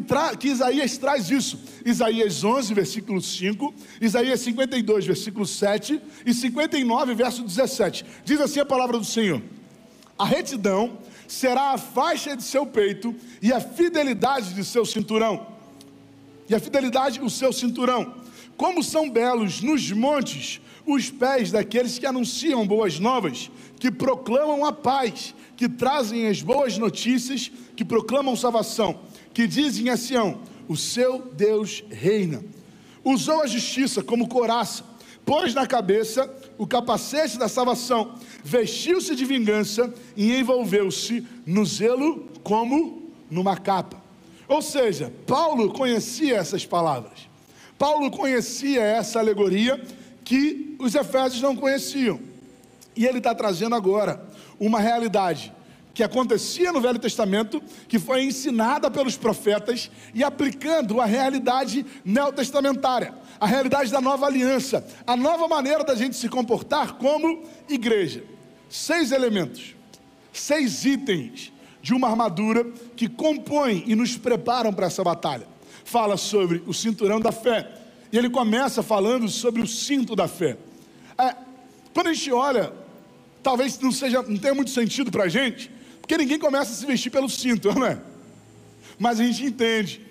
que, 0.00 0.36
que, 0.38 0.48
Isaías 0.48 0.98
traz 0.98 1.30
isso. 1.30 1.58
Isaías 1.84 2.42
11, 2.42 2.74
versículo 2.74 3.20
5, 3.20 3.74
Isaías 4.00 4.40
52, 4.40 5.06
versículo 5.06 5.46
7 5.46 6.00
e 6.24 6.34
59, 6.34 7.14
verso 7.14 7.42
17. 7.42 8.04
Diz 8.24 8.40
assim 8.40 8.60
a 8.60 8.66
palavra 8.66 8.98
do 8.98 9.04
Senhor: 9.04 9.42
A 10.18 10.24
retidão 10.24 10.98
será 11.28 11.72
a 11.72 11.78
faixa 11.78 12.36
de 12.36 12.42
seu 12.42 12.66
peito 12.66 13.14
e 13.40 13.52
a 13.52 13.60
fidelidade 13.60 14.54
de 14.54 14.64
seu 14.64 14.84
cinturão. 14.84 15.46
E 16.48 16.54
a 16.54 16.60
fidelidade, 16.60 17.20
o 17.20 17.30
seu 17.30 17.52
cinturão. 17.52 18.14
Como 18.56 18.82
são 18.82 19.08
belos 19.08 19.62
nos 19.62 19.90
montes 19.90 20.60
os 20.86 21.10
pés 21.10 21.50
daqueles 21.50 21.98
que 21.98 22.06
anunciam 22.06 22.66
boas 22.66 22.98
novas, 22.98 23.50
que 23.78 23.90
proclamam 23.90 24.64
a 24.64 24.72
paz, 24.72 25.34
que 25.56 25.68
trazem 25.68 26.26
as 26.26 26.42
boas 26.42 26.76
notícias, 26.76 27.50
que 27.74 27.84
proclamam 27.84 28.36
salvação, 28.36 29.00
que 29.34 29.46
dizem 29.46 29.90
a 29.90 29.96
Sião: 29.96 30.40
o 30.68 30.76
seu 30.76 31.20
Deus 31.32 31.84
reina. 31.90 32.42
Usou 33.04 33.42
a 33.42 33.46
justiça 33.46 34.02
como 34.02 34.28
coraça, 34.28 34.82
pôs 35.26 35.52
na 35.52 35.66
cabeça 35.66 36.32
o 36.56 36.66
capacete 36.66 37.36
da 37.36 37.48
salvação, 37.48 38.14
vestiu-se 38.42 39.14
de 39.14 39.24
vingança 39.24 39.92
e 40.16 40.34
envolveu-se 40.34 41.26
no 41.44 41.66
zelo 41.66 42.26
como 42.42 43.10
numa 43.30 43.56
capa. 43.56 44.02
Ou 44.48 44.62
seja, 44.62 45.12
Paulo 45.26 45.72
conhecia 45.72 46.36
essas 46.36 46.64
palavras. 46.64 47.28
Paulo 47.78 48.10
conhecia 48.10 48.80
essa 48.80 49.18
alegoria 49.18 49.82
que 50.22 50.76
os 50.78 50.94
efésios 50.94 51.42
não 51.42 51.56
conheciam. 51.56 52.20
E 52.96 53.04
ele 53.04 53.18
está 53.18 53.34
trazendo 53.34 53.74
agora 53.74 54.24
uma 54.60 54.78
realidade 54.78 55.52
que 55.94 56.02
acontecia 56.02 56.72
no 56.72 56.80
Velho 56.80 56.98
Testamento, 56.98 57.62
que 57.86 58.00
foi 58.00 58.24
ensinada 58.24 58.90
pelos 58.90 59.16
profetas 59.16 59.90
e 60.12 60.24
aplicando 60.24 61.00
a 61.00 61.06
realidade 61.06 61.86
neotestamentária, 62.04 63.14
a 63.38 63.46
realidade 63.46 63.92
da 63.92 64.00
nova 64.00 64.26
aliança, 64.26 64.84
a 65.06 65.16
nova 65.16 65.46
maneira 65.46 65.84
da 65.84 65.94
gente 65.94 66.16
se 66.16 66.28
comportar 66.28 66.94
como 66.94 67.44
igreja. 67.68 68.24
Seis 68.68 69.12
elementos, 69.12 69.76
seis 70.32 70.84
itens 70.84 71.52
de 71.80 71.94
uma 71.94 72.08
armadura 72.08 72.66
que 72.96 73.08
compõem 73.08 73.84
e 73.86 73.94
nos 73.94 74.16
preparam 74.16 74.72
para 74.72 74.86
essa 74.86 75.04
batalha. 75.04 75.46
Fala 75.84 76.16
sobre 76.16 76.60
o 76.66 76.74
cinturão 76.74 77.20
da 77.20 77.30
fé, 77.30 77.70
e 78.10 78.18
ele 78.18 78.30
começa 78.30 78.82
falando 78.82 79.28
sobre 79.28 79.62
o 79.62 79.66
cinto 79.66 80.16
da 80.16 80.26
fé. 80.26 80.56
É, 81.16 81.36
quando 81.92 82.08
a 82.08 82.12
gente 82.12 82.32
olha, 82.32 82.72
talvez 83.44 83.78
não 83.78 83.92
seja, 83.92 84.22
não 84.22 84.38
tenha 84.38 84.54
muito 84.54 84.70
sentido 84.70 85.10
para 85.12 85.24
a 85.24 85.28
gente, 85.28 85.70
porque 86.04 86.18
ninguém 86.18 86.38
começa 86.38 86.70
a 86.70 86.74
se 86.74 86.84
vestir 86.84 87.08
pelo 87.08 87.30
cinto, 87.30 87.72
não 87.72 87.86
é? 87.86 87.98
Mas 88.98 89.18
a 89.18 89.24
gente 89.24 89.42
entende. 89.42 90.04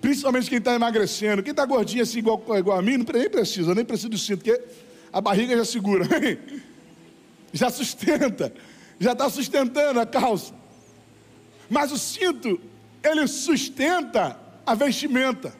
Principalmente 0.00 0.48
quem 0.48 0.58
está 0.58 0.72
emagrecendo. 0.72 1.42
Quem 1.42 1.50
está 1.50 1.64
gordinho 1.64 2.04
assim, 2.04 2.18
igual, 2.18 2.40
igual 2.56 2.78
a 2.78 2.82
mim, 2.82 2.98
não, 2.98 3.06
nem 3.12 3.28
precisa, 3.28 3.74
nem 3.74 3.84
precisa 3.84 4.08
do 4.08 4.16
cinto, 4.16 4.44
porque 4.44 4.62
a 5.12 5.20
barriga 5.20 5.56
já 5.56 5.64
segura. 5.64 6.06
já 7.52 7.70
sustenta. 7.70 8.54
Já 9.00 9.12
está 9.12 9.28
sustentando 9.28 9.98
a 9.98 10.06
calça. 10.06 10.54
Mas 11.68 11.90
o 11.90 11.98
cinto, 11.98 12.60
ele 13.02 13.26
sustenta 13.26 14.38
a 14.64 14.74
vestimenta. 14.76 15.52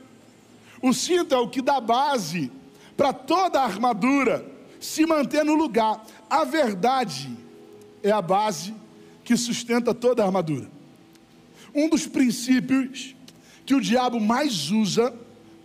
O 0.80 0.92
cinto 0.94 1.34
é 1.34 1.38
o 1.38 1.48
que 1.48 1.60
dá 1.60 1.80
base 1.80 2.52
para 2.96 3.12
toda 3.12 3.60
a 3.60 3.64
armadura 3.64 4.46
se 4.78 5.04
manter 5.04 5.44
no 5.44 5.56
lugar. 5.56 6.06
A 6.30 6.44
verdade 6.44 7.36
é 8.00 8.12
a 8.12 8.22
base 8.22 8.83
que 9.24 9.36
sustenta 9.36 9.94
toda 9.94 10.22
a 10.22 10.26
armadura. 10.26 10.70
Um 11.74 11.88
dos 11.88 12.06
princípios 12.06 13.16
que 13.66 13.74
o 13.74 13.80
diabo 13.80 14.20
mais 14.20 14.70
usa 14.70 15.12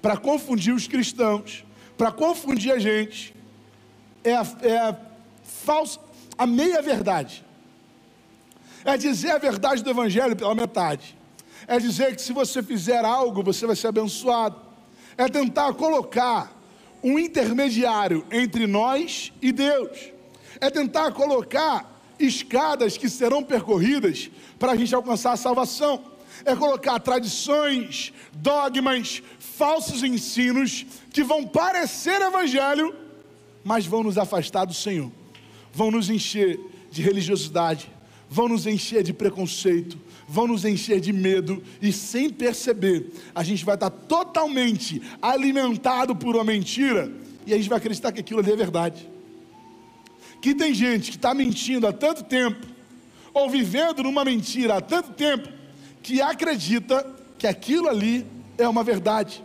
para 0.02 0.18
confundir 0.18 0.74
os 0.74 0.88
cristãos, 0.88 1.66
para 1.98 2.12
confundir 2.12 2.72
a 2.72 2.80
gente, 2.80 3.36
é 4.24 4.34
a, 4.34 4.48
é 4.62 4.78
a 4.78 4.98
falsa, 5.44 6.00
a 6.38 6.48
meia 6.48 6.82
verdade. 6.82 7.46
É 8.86 8.96
dizer 8.98 9.32
a 9.32 9.38
verdade 9.38 9.84
do 9.84 9.90
evangelho 9.90 10.36
pela 10.36 10.56
metade. 10.56 11.18
É 11.68 11.78
dizer 11.78 12.16
que 12.16 12.22
se 12.22 12.32
você 12.32 12.64
fizer 12.64 13.04
algo, 13.04 13.44
você 13.44 13.68
vai 13.68 13.76
ser 13.76 13.88
abençoado. 13.88 14.56
É 15.18 15.28
tentar 15.28 15.74
colocar 15.74 16.58
um 17.04 17.20
intermediário 17.20 18.26
entre 18.32 18.66
nós 18.66 19.34
e 19.42 19.52
Deus. 19.52 20.12
É 20.62 20.70
tentar 20.70 21.12
colocar 21.12 21.99
escadas 22.20 22.98
que 22.98 23.10
serão 23.10 23.44
percorridas 23.44 24.30
para 24.58 24.74
a 24.74 24.76
gente 24.76 24.94
alcançar 24.94 25.32
a 25.32 25.38
salvação. 25.38 26.04
É 26.46 26.56
colocar 26.56 27.00
tradições, 27.00 28.14
dogmas, 28.34 29.22
falsos 29.40 30.04
ensinos 30.04 30.86
que 31.12 31.24
vão 31.24 31.46
parecer 31.46 32.22
evangelho, 32.22 32.96
mas 33.64 33.86
vão 33.86 34.04
nos 34.04 34.18
afastar 34.18 34.66
do 34.66 34.74
Senhor, 34.74 35.12
vão 35.74 35.92
nos 35.92 36.10
encher 36.10 36.60
de 36.92 37.02
religiosidade, 37.02 37.92
vão 38.30 38.48
nos 38.48 38.66
encher 38.66 39.04
de 39.04 39.12
preconceito, 39.12 40.00
vão 40.28 40.48
nos 40.48 40.64
encher 40.64 41.02
de 41.02 41.12
medo 41.12 41.62
e 41.82 41.92
sem 41.92 42.30
perceber, 42.30 43.12
a 43.36 43.44
gente 43.44 43.66
vai 43.66 43.76
estar 43.76 43.90
totalmente 43.90 45.02
alimentado 45.22 46.16
por 46.16 46.36
uma 46.36 46.44
mentira 46.44 47.12
e 47.46 47.54
a 47.54 47.58
gente 47.58 47.68
vai 47.68 47.80
acreditar 47.80 48.12
que 48.12 48.22
aquilo 48.22 48.40
ali 48.40 48.52
é 48.52 48.56
verdade 48.56 49.10
que 50.42 50.56
tem 50.56 50.74
gente 50.74 51.12
que 51.12 51.18
está 51.18 51.34
mentindo 51.34 51.88
há 51.88 51.94
tanto 51.94 52.24
tempo, 52.24 52.66
ou 53.34 53.50
vivendo 53.50 54.04
numa 54.04 54.24
mentira 54.26 54.78
há 54.78 54.82
tanto 54.82 55.12
tempo, 55.12 55.50
que 56.02 56.22
acredita 56.22 57.06
que 57.38 57.48
aquilo 57.48 57.88
ali 57.88 58.26
é 58.58 58.68
uma 58.68 58.84
verdade. 58.84 59.44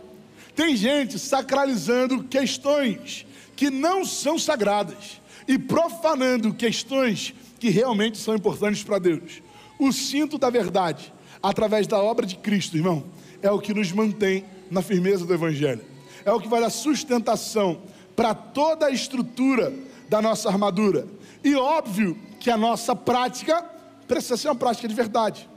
Tem 0.55 0.75
gente 0.75 1.19
sacralizando 1.19 2.23
questões 2.23 3.25
que 3.55 3.69
não 3.69 4.05
são 4.05 4.37
sagradas 4.39 5.21
e 5.47 5.57
profanando 5.57 6.53
questões 6.53 7.33
que 7.59 7.69
realmente 7.69 8.17
são 8.17 8.35
importantes 8.35 8.83
para 8.83 8.99
Deus. 8.99 9.41
O 9.77 9.91
cinto 9.91 10.37
da 10.37 10.49
verdade, 10.49 11.13
através 11.41 11.87
da 11.87 12.01
obra 12.01 12.25
de 12.25 12.37
Cristo, 12.37 12.77
irmão, 12.77 13.03
é 13.41 13.51
o 13.51 13.59
que 13.59 13.73
nos 13.73 13.91
mantém 13.91 14.45
na 14.71 14.81
firmeza 14.81 15.25
do 15.25 15.33
Evangelho, 15.33 15.81
é 16.23 16.31
o 16.31 16.39
que 16.39 16.47
vai 16.47 16.61
dar 16.61 16.69
sustentação 16.69 17.81
para 18.15 18.33
toda 18.33 18.87
a 18.87 18.91
estrutura 18.91 19.73
da 20.07 20.21
nossa 20.21 20.49
armadura. 20.49 21.07
E 21.43 21.55
óbvio 21.55 22.17
que 22.39 22.49
a 22.49 22.57
nossa 22.57 22.95
prática 22.95 23.63
precisa 24.07 24.37
ser 24.37 24.47
uma 24.49 24.55
prática 24.55 24.87
de 24.87 24.93
verdade. 24.93 25.49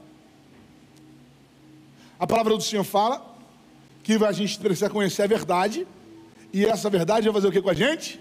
A 2.18 2.26
palavra 2.26 2.56
do 2.56 2.62
Senhor 2.62 2.84
fala 2.84 3.36
que 4.02 4.14
a 4.14 4.32
gente 4.32 4.58
precisa 4.58 4.88
conhecer 4.88 5.22
a 5.22 5.26
verdade, 5.26 5.86
e 6.52 6.64
essa 6.64 6.88
verdade 6.88 7.26
vai 7.26 7.34
fazer 7.34 7.48
o 7.48 7.52
que 7.52 7.60
com 7.60 7.70
a 7.70 7.74
gente? 7.74 8.20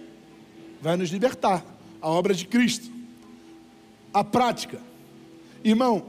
Vai 0.81 0.97
nos 0.97 1.09
libertar. 1.09 1.65
A 2.01 2.09
obra 2.09 2.33
de 2.33 2.45
Cristo. 2.45 2.91
A 4.13 4.23
prática. 4.23 4.79
Irmão, 5.63 6.07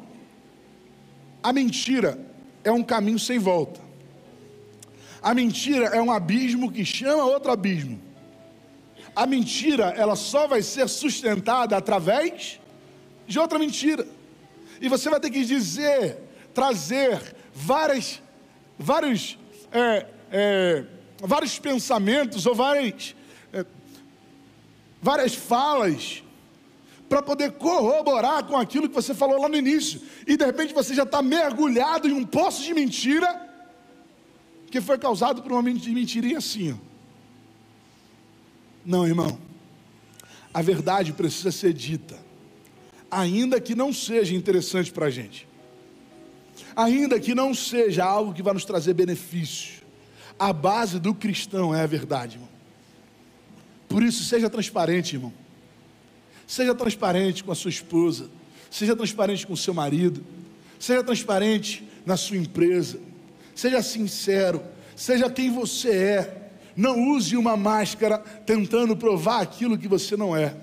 a 1.43 1.53
mentira 1.53 2.19
é 2.65 2.73
um 2.73 2.83
caminho 2.83 3.19
sem 3.19 3.39
volta. 3.39 3.81
A 5.23 5.33
mentira 5.33 5.87
é 5.87 6.03
um 6.03 6.11
abismo 6.11 6.71
que 6.71 6.85
chama 6.85 7.25
outro 7.25 7.51
abismo 7.51 8.08
a 9.19 9.27
mentira 9.27 9.93
ela 9.97 10.15
só 10.15 10.47
vai 10.47 10.63
ser 10.63 10.89
sustentada 10.89 11.77
através 11.77 12.61
de 13.27 13.37
outra 13.37 13.59
mentira. 13.59 14.07
E 14.81 14.89
você 14.89 15.11
vai 15.11 15.19
ter 15.19 15.29
que 15.31 15.45
dizer, 15.45 16.19
trazer 16.55 17.35
várias, 17.53 18.23
vários, 18.79 19.37
é, 19.73 20.07
é, 20.31 20.85
vários 21.21 21.59
pensamentos 21.59 22.47
ou 22.47 22.55
várias, 22.55 23.17
é, 23.53 23.67
várias 25.03 25.35
falas 25.35 26.23
para 27.09 27.21
poder 27.21 27.51
corroborar 27.55 28.45
com 28.45 28.57
aquilo 28.57 28.89
que 28.89 28.95
você 28.95 29.13
falou 29.13 29.41
lá 29.41 29.49
no 29.49 29.57
início. 29.57 30.01
E 30.29 30.37
de 30.37 30.45
repente 30.45 30.73
você 30.73 30.95
já 30.95 31.03
está 31.03 31.21
mergulhado 31.21 32.07
em 32.07 32.13
um 32.13 32.25
poço 32.25 32.63
de 32.63 32.73
mentira 32.73 33.49
que 34.71 34.81
foi 34.81 34.97
causado 34.97 35.43
por 35.43 35.51
uma 35.51 35.63
mentirinha 35.63 36.39
assim. 36.39 36.71
Ó. 36.73 36.89
Não, 38.85 39.07
irmão. 39.07 39.39
a 40.53 40.63
verdade 40.63 41.13
precisa 41.13 41.53
ser 41.53 41.73
dita, 41.73 42.17
ainda 43.11 43.61
que 43.61 43.75
não 43.75 43.93
seja 43.93 44.35
interessante 44.35 44.91
para 44.91 45.07
a 45.07 45.11
gente, 45.11 45.47
ainda 46.75 47.21
que 47.21 47.35
não 47.35 47.55
seja 47.55 48.05
algo 48.05 48.33
que 48.33 48.43
vai 48.43 48.55
nos 48.55 48.65
trazer 48.65 48.95
benefício. 48.95 49.83
A 50.39 50.53
base 50.53 50.99
do 50.99 51.15
cristão 51.15 51.75
é 51.75 51.83
a 51.83 51.87
verdade, 51.87 52.37
irmão. 52.37 52.49
Por 53.89 54.03
isso, 54.03 54.25
seja 54.25 54.49
transparente, 54.49 55.17
irmão. 55.17 55.33
Seja 56.47 56.75
transparente 56.75 57.43
com 57.43 57.53
a 57.53 57.55
sua 57.55 57.71
esposa, 57.71 58.31
seja 58.71 58.95
transparente 58.95 59.47
com 59.47 59.53
o 59.53 59.57
seu 59.57 59.75
marido, 59.75 60.25
seja 60.79 61.03
transparente 61.03 61.87
na 62.07 62.17
sua 62.17 62.37
empresa, 62.37 62.99
seja 63.55 63.83
sincero, 63.83 64.63
seja 64.95 65.29
quem 65.29 65.51
você 65.51 65.91
é. 65.91 66.48
Não 66.79 67.11
use 67.11 67.37
uma 67.37 67.57
máscara 67.57 68.19
tentando 68.19 68.97
provar 68.97 69.41
aquilo 69.41 69.77
que 69.77 69.89
você 69.89 70.17
não 70.17 70.37
é. 70.37 70.55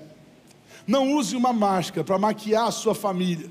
Não 0.86 1.12
use 1.12 1.36
uma 1.36 1.52
máscara 1.52 2.02
para 2.02 2.16
maquiar 2.16 2.68
a 2.68 2.70
sua 2.70 2.94
família, 2.94 3.50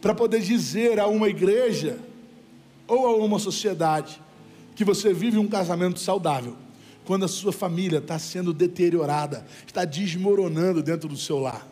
para 0.00 0.12
poder 0.12 0.40
dizer 0.40 0.98
a 0.98 1.06
uma 1.06 1.28
igreja 1.28 2.00
ou 2.88 3.06
a 3.06 3.24
uma 3.24 3.38
sociedade 3.38 4.20
que 4.74 4.84
você 4.84 5.14
vive 5.14 5.38
um 5.38 5.46
casamento 5.46 6.00
saudável, 6.00 6.56
quando 7.04 7.24
a 7.24 7.28
sua 7.28 7.52
família 7.52 7.98
está 7.98 8.18
sendo 8.18 8.52
deteriorada, 8.52 9.46
está 9.64 9.84
desmoronando 9.84 10.82
dentro 10.82 11.08
do 11.08 11.16
seu 11.16 11.38
lar. 11.38 11.64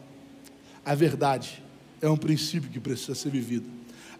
A 0.84 0.94
verdade 0.94 1.60
é 2.00 2.08
um 2.08 2.16
princípio 2.16 2.70
que 2.70 2.78
precisa 2.78 3.16
ser 3.16 3.30
vivido. 3.30 3.66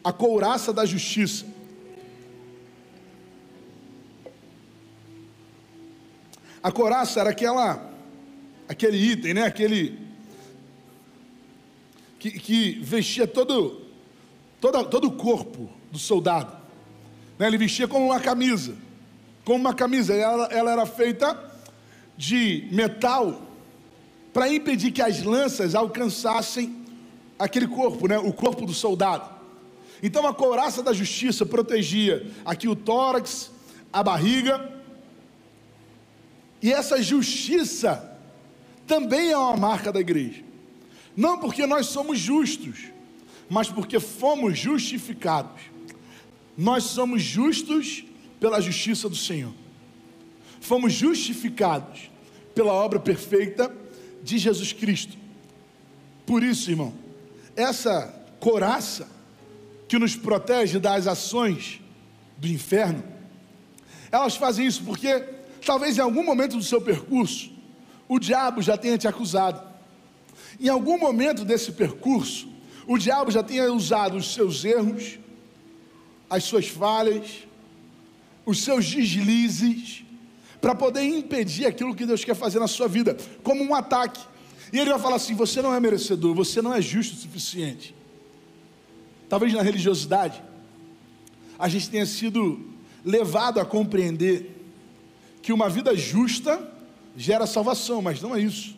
A 0.02 0.12
couraça 0.12 0.72
da 0.72 0.84
justiça 0.84 1.46
A 6.62 6.70
coraça 6.70 7.20
era 7.20 7.30
aquela, 7.30 7.90
aquele 8.68 8.98
item, 8.98 9.34
né? 9.34 9.44
Aquele 9.44 9.98
que, 12.18 12.30
que 12.32 12.78
vestia 12.82 13.26
todo, 13.26 13.80
todo, 14.60 14.84
todo 14.84 15.08
o 15.08 15.12
corpo 15.12 15.70
do 15.90 15.98
soldado. 15.98 16.54
Né? 17.38 17.46
Ele 17.46 17.56
vestia 17.56 17.88
como 17.88 18.06
uma 18.06 18.20
camisa, 18.20 18.74
como 19.44 19.58
uma 19.58 19.72
camisa. 19.72 20.14
Ela, 20.14 20.44
ela 20.52 20.70
era 20.70 20.84
feita 20.84 21.50
de 22.16 22.68
metal 22.70 23.40
para 24.34 24.52
impedir 24.52 24.92
que 24.92 25.00
as 25.00 25.22
lanças 25.22 25.74
alcançassem 25.74 26.84
aquele 27.38 27.66
corpo, 27.66 28.06
né? 28.06 28.18
O 28.18 28.34
corpo 28.34 28.66
do 28.66 28.74
soldado. 28.74 29.40
Então 30.02 30.26
a 30.26 30.34
couraça 30.34 30.82
da 30.82 30.92
justiça 30.92 31.46
protegia 31.46 32.30
aqui 32.44 32.68
o 32.68 32.76
tórax, 32.76 33.50
a 33.90 34.02
barriga 34.02 34.79
e 36.62 36.72
essa 36.72 37.02
justiça 37.02 38.18
também 38.86 39.30
é 39.30 39.36
uma 39.36 39.56
marca 39.56 39.92
da 39.92 40.00
igreja. 40.00 40.42
Não 41.16 41.38
porque 41.38 41.66
nós 41.66 41.86
somos 41.86 42.18
justos, 42.18 42.86
mas 43.48 43.68
porque 43.68 43.98
fomos 43.98 44.58
justificados. 44.58 45.62
Nós 46.56 46.84
somos 46.84 47.22
justos 47.22 48.04
pela 48.38 48.60
justiça 48.60 49.08
do 49.08 49.16
Senhor. 49.16 49.52
Fomos 50.60 50.92
justificados 50.92 52.10
pela 52.54 52.72
obra 52.72 53.00
perfeita 53.00 53.74
de 54.22 54.38
Jesus 54.38 54.72
Cristo. 54.72 55.16
Por 56.26 56.42
isso, 56.42 56.70
irmão, 56.70 56.92
essa 57.56 58.06
coraça 58.38 59.08
que 59.88 59.98
nos 59.98 60.14
protege 60.14 60.78
das 60.78 61.06
ações 61.06 61.80
do 62.36 62.46
inferno, 62.46 63.02
elas 64.12 64.36
fazem 64.36 64.66
isso 64.66 64.84
porque 64.84 65.39
Talvez 65.64 65.98
em 65.98 66.00
algum 66.00 66.24
momento 66.24 66.56
do 66.56 66.62
seu 66.62 66.80
percurso, 66.80 67.50
o 68.08 68.18
diabo 68.18 68.62
já 68.62 68.76
tenha 68.76 68.98
te 68.98 69.06
acusado. 69.06 69.62
Em 70.58 70.68
algum 70.68 70.98
momento 70.98 71.44
desse 71.44 71.72
percurso, 71.72 72.48
o 72.86 72.98
diabo 72.98 73.30
já 73.30 73.42
tenha 73.42 73.72
usado 73.72 74.16
os 74.16 74.34
seus 74.34 74.64
erros, 74.64 75.18
as 76.28 76.44
suas 76.44 76.68
falhas, 76.68 77.46
os 78.44 78.62
seus 78.62 78.88
deslizes, 78.90 80.04
para 80.60 80.74
poder 80.74 81.02
impedir 81.02 81.66
aquilo 81.66 81.94
que 81.94 82.04
Deus 82.04 82.24
quer 82.24 82.34
fazer 82.34 82.58
na 82.58 82.68
sua 82.68 82.88
vida, 82.88 83.16
como 83.42 83.62
um 83.62 83.74
ataque. 83.74 84.20
E 84.72 84.78
ele 84.78 84.90
vai 84.90 84.98
falar 84.98 85.16
assim: 85.16 85.34
você 85.34 85.62
não 85.62 85.74
é 85.74 85.80
merecedor, 85.80 86.34
você 86.34 86.60
não 86.60 86.74
é 86.74 86.82
justo 86.82 87.14
o 87.14 87.18
suficiente. 87.18 87.94
Talvez 89.28 89.52
na 89.52 89.62
religiosidade, 89.62 90.42
a 91.58 91.68
gente 91.68 91.88
tenha 91.88 92.06
sido 92.06 92.68
levado 93.04 93.60
a 93.60 93.64
compreender 93.64 94.59
que 95.42 95.52
uma 95.52 95.68
vida 95.68 95.96
justa 95.96 96.60
gera 97.16 97.46
salvação, 97.46 98.00
mas 98.00 98.20
não 98.20 98.34
é 98.34 98.40
isso. 98.40 98.76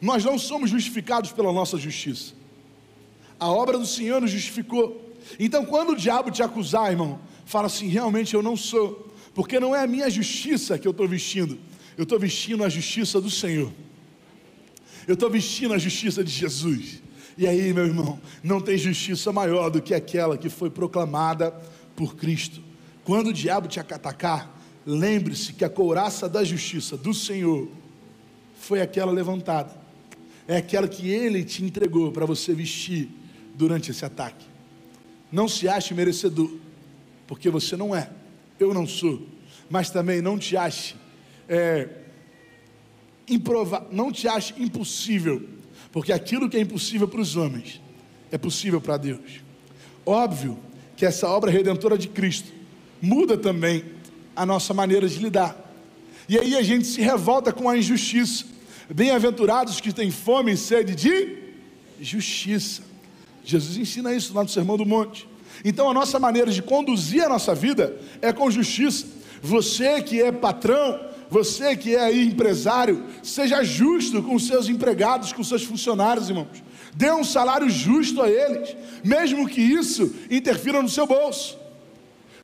Nós 0.00 0.24
não 0.24 0.38
somos 0.38 0.70
justificados 0.70 1.32
pela 1.32 1.52
nossa 1.52 1.76
justiça. 1.76 2.32
A 3.38 3.48
obra 3.50 3.78
do 3.78 3.86
Senhor 3.86 4.20
nos 4.20 4.30
justificou. 4.30 5.14
Então, 5.38 5.64
quando 5.64 5.90
o 5.90 5.96
diabo 5.96 6.30
te 6.30 6.42
acusar, 6.42 6.90
irmão, 6.90 7.20
fala 7.44 7.66
assim: 7.66 7.88
realmente 7.88 8.34
eu 8.34 8.42
não 8.42 8.56
sou, 8.56 9.12
porque 9.34 9.60
não 9.60 9.74
é 9.74 9.82
a 9.82 9.86
minha 9.86 10.08
justiça 10.10 10.78
que 10.78 10.86
eu 10.86 10.92
estou 10.92 11.06
vestindo, 11.06 11.58
eu 11.96 12.04
estou 12.04 12.18
vestindo 12.18 12.64
a 12.64 12.68
justiça 12.68 13.20
do 13.20 13.30
Senhor, 13.30 13.70
eu 15.06 15.14
estou 15.14 15.30
vestindo 15.30 15.74
a 15.74 15.78
justiça 15.78 16.24
de 16.24 16.30
Jesus. 16.30 17.02
E 17.36 17.46
aí, 17.46 17.72
meu 17.72 17.86
irmão, 17.86 18.20
não 18.42 18.60
tem 18.60 18.76
justiça 18.76 19.32
maior 19.32 19.70
do 19.70 19.80
que 19.80 19.94
aquela 19.94 20.36
que 20.36 20.50
foi 20.50 20.68
proclamada 20.68 21.52
por 21.96 22.14
Cristo. 22.14 22.60
Quando 23.04 23.28
o 23.28 23.32
diabo 23.32 23.66
te 23.66 23.80
atacar, 23.80 24.59
lembre-se 24.90 25.52
que 25.52 25.64
a 25.64 25.70
couraça 25.70 26.28
da 26.28 26.42
justiça 26.42 26.96
do 26.96 27.14
Senhor 27.14 27.68
foi 28.58 28.80
aquela 28.80 29.12
levantada, 29.12 29.70
é 30.48 30.56
aquela 30.56 30.88
que 30.88 31.08
Ele 31.08 31.44
te 31.44 31.64
entregou 31.64 32.10
para 32.10 32.26
você 32.26 32.52
vestir 32.52 33.08
durante 33.54 33.90
esse 33.92 34.04
ataque. 34.04 34.44
Não 35.30 35.46
se 35.46 35.68
ache 35.68 35.94
merecedor, 35.94 36.50
porque 37.26 37.48
você 37.48 37.76
não 37.76 37.94
é, 37.94 38.10
eu 38.58 38.74
não 38.74 38.86
sou, 38.86 39.26
mas 39.68 39.90
também 39.90 40.20
não 40.20 40.36
te 40.36 40.56
ache 40.56 40.96
é, 41.48 41.88
improva, 43.28 43.86
não 43.92 44.10
te 44.10 44.26
ache 44.26 44.54
impossível, 44.58 45.48
porque 45.92 46.12
aquilo 46.12 46.50
que 46.50 46.56
é 46.56 46.60
impossível 46.60 47.06
para 47.06 47.20
os 47.20 47.36
homens 47.36 47.80
é 48.32 48.36
possível 48.36 48.80
para 48.80 48.96
Deus. 48.96 49.40
Óbvio 50.04 50.58
que 50.96 51.06
essa 51.06 51.28
obra 51.28 51.50
redentora 51.50 51.96
de 51.96 52.08
Cristo 52.08 52.52
muda 53.00 53.36
também 53.38 53.84
a 54.40 54.46
nossa 54.46 54.72
maneira 54.72 55.06
de 55.06 55.18
lidar. 55.18 55.54
E 56.26 56.38
aí 56.38 56.56
a 56.56 56.62
gente 56.62 56.86
se 56.86 57.02
revolta 57.02 57.52
com 57.52 57.68
a 57.68 57.76
injustiça. 57.76 58.46
Bem-aventurados 58.88 59.82
que 59.82 59.92
têm 59.92 60.10
fome 60.10 60.52
e 60.52 60.56
sede 60.56 60.94
de 60.94 61.36
justiça. 62.00 62.80
Jesus 63.44 63.76
ensina 63.76 64.14
isso 64.14 64.32
lá 64.32 64.42
no 64.42 64.48
Sermão 64.48 64.78
do 64.78 64.86
Monte. 64.86 65.28
Então 65.62 65.90
a 65.90 65.92
nossa 65.92 66.18
maneira 66.18 66.50
de 66.50 66.62
conduzir 66.62 67.22
a 67.22 67.28
nossa 67.28 67.54
vida 67.54 68.00
é 68.22 68.32
com 68.32 68.50
justiça. 68.50 69.04
Você 69.42 70.00
que 70.00 70.22
é 70.22 70.32
patrão, 70.32 70.98
você 71.28 71.76
que 71.76 71.94
é 71.94 72.10
empresário, 72.10 73.04
seja 73.22 73.62
justo 73.62 74.22
com 74.22 74.38
seus 74.38 74.70
empregados, 74.70 75.34
com 75.34 75.44
seus 75.44 75.64
funcionários, 75.64 76.30
irmãos. 76.30 76.64
Dê 76.94 77.12
um 77.12 77.24
salário 77.24 77.68
justo 77.68 78.22
a 78.22 78.30
eles, 78.30 78.74
mesmo 79.04 79.46
que 79.46 79.60
isso 79.60 80.14
interfira 80.30 80.80
no 80.80 80.88
seu 80.88 81.06
bolso 81.06 81.59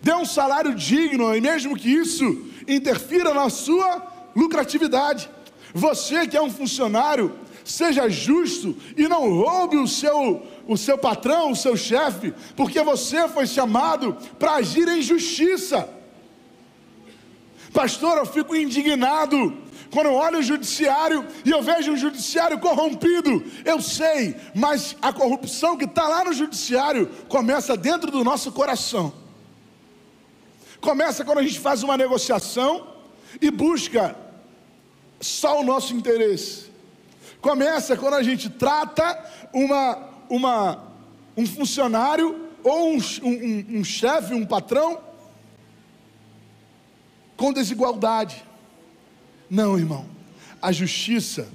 dê 0.06 0.14
um 0.14 0.24
salário 0.24 0.72
digno, 0.72 1.34
e 1.34 1.40
mesmo 1.40 1.76
que 1.76 1.90
isso 1.90 2.46
interfira 2.68 3.34
na 3.34 3.50
sua 3.50 4.06
lucratividade. 4.36 5.28
Você 5.74 6.28
que 6.28 6.36
é 6.36 6.40
um 6.40 6.48
funcionário, 6.48 7.32
seja 7.64 8.08
justo 8.08 8.76
e 8.96 9.08
não 9.08 9.28
roube 9.28 9.76
o 9.76 9.88
seu, 9.88 10.46
o 10.68 10.76
seu 10.76 10.96
patrão, 10.96 11.50
o 11.50 11.56
seu 11.56 11.76
chefe, 11.76 12.32
porque 12.54 12.80
você 12.82 13.26
foi 13.26 13.48
chamado 13.48 14.16
para 14.38 14.52
agir 14.52 14.86
em 14.86 15.02
justiça. 15.02 15.88
Pastor, 17.74 18.18
eu 18.18 18.26
fico 18.26 18.54
indignado 18.54 19.56
quando 19.92 20.06
eu 20.06 20.14
olho 20.14 20.38
o 20.38 20.42
judiciário 20.42 21.26
e 21.44 21.50
eu 21.50 21.60
vejo 21.62 21.90
um 21.90 21.96
judiciário 21.96 22.60
corrompido. 22.60 23.42
Eu 23.64 23.82
sei, 23.82 24.36
mas 24.54 24.96
a 25.02 25.12
corrupção 25.12 25.76
que 25.76 25.84
está 25.84 26.06
lá 26.06 26.24
no 26.24 26.32
judiciário 26.32 27.10
começa 27.28 27.76
dentro 27.76 28.08
do 28.08 28.22
nosso 28.22 28.52
coração. 28.52 29.25
Começa 30.80 31.24
quando 31.24 31.38
a 31.38 31.42
gente 31.42 31.58
faz 31.58 31.82
uma 31.82 31.96
negociação 31.96 32.86
e 33.40 33.50
busca 33.50 34.16
só 35.20 35.60
o 35.60 35.64
nosso 35.64 35.94
interesse. 35.94 36.66
Começa 37.40 37.96
quando 37.96 38.14
a 38.14 38.22
gente 38.22 38.50
trata 38.50 39.24
uma, 39.52 40.08
uma, 40.28 40.84
um 41.36 41.46
funcionário 41.46 42.48
ou 42.62 42.94
um, 42.94 42.98
um, 43.22 43.78
um 43.78 43.84
chefe, 43.84 44.34
um 44.34 44.44
patrão, 44.44 45.00
com 47.36 47.52
desigualdade. 47.52 48.42
Não, 49.48 49.78
irmão. 49.78 50.06
A 50.60 50.72
justiça 50.72 51.48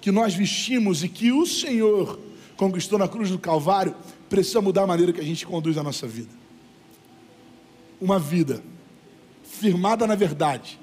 que 0.00 0.10
nós 0.10 0.34
vestimos 0.34 1.04
e 1.04 1.08
que 1.08 1.30
o 1.30 1.46
Senhor 1.46 2.18
conquistou 2.56 2.98
na 2.98 3.06
cruz 3.06 3.30
do 3.30 3.38
Calvário 3.38 3.94
precisa 4.28 4.60
mudar 4.60 4.82
a 4.82 4.86
maneira 4.86 5.12
que 5.12 5.20
a 5.20 5.24
gente 5.24 5.46
conduz 5.46 5.76
a 5.76 5.82
nossa 5.82 6.06
vida 6.06 6.45
uma 8.00 8.18
vida 8.18 8.62
firmada 9.42 10.06
na 10.06 10.14
verdade, 10.14 10.78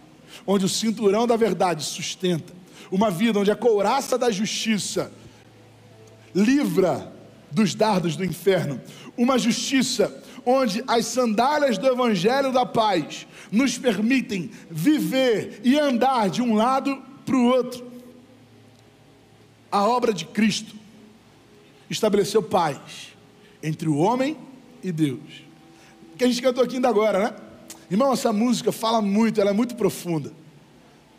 onde 0.46 0.66
o 0.66 0.70
cinturão 0.70 1.28
da 1.28 1.36
verdade 1.36 1.84
sustenta, 1.84 2.54
uma 2.92 3.12
vida 3.12 3.40
onde 3.40 3.52
a 3.52 3.56
couraça 3.56 4.18
da 4.18 4.32
justiça 4.32 5.12
livra 6.34 7.12
dos 7.52 7.76
dardos 7.76 8.16
do 8.16 8.26
inferno, 8.26 8.82
uma 9.18 9.38
justiça 9.38 10.24
onde 10.46 10.84
as 10.88 11.06
sandálias 11.06 11.78
do 11.78 11.88
evangelho 11.88 12.52
da 12.52 12.66
paz 12.66 13.28
nos 13.52 13.78
permitem 13.78 14.50
viver 14.70 15.62
e 15.64 15.80
andar 15.80 16.30
de 16.30 16.42
um 16.42 16.56
lado 16.56 17.02
para 17.26 17.36
o 17.36 17.46
outro. 17.46 17.86
A 19.72 19.88
obra 19.88 20.14
de 20.14 20.26
Cristo 20.26 20.76
estabeleceu 21.90 22.42
paz 22.42 23.14
entre 23.62 23.88
o 23.88 23.98
homem 23.98 24.38
e 24.84 24.92
Deus. 24.92 25.43
Que 26.18 26.24
a 26.24 26.28
gente 26.28 26.42
cantou 26.42 26.64
aqui 26.64 26.76
ainda 26.76 26.90
agora, 26.90 27.20
né? 27.20 27.36
Irmão, 27.90 28.14
essa 28.14 28.32
música 28.32 28.72
fala 28.72 29.02
muito, 29.02 29.40
ela 29.42 29.52
é 29.52 29.54
muito 29.54 29.76
profunda. 29.76 30.32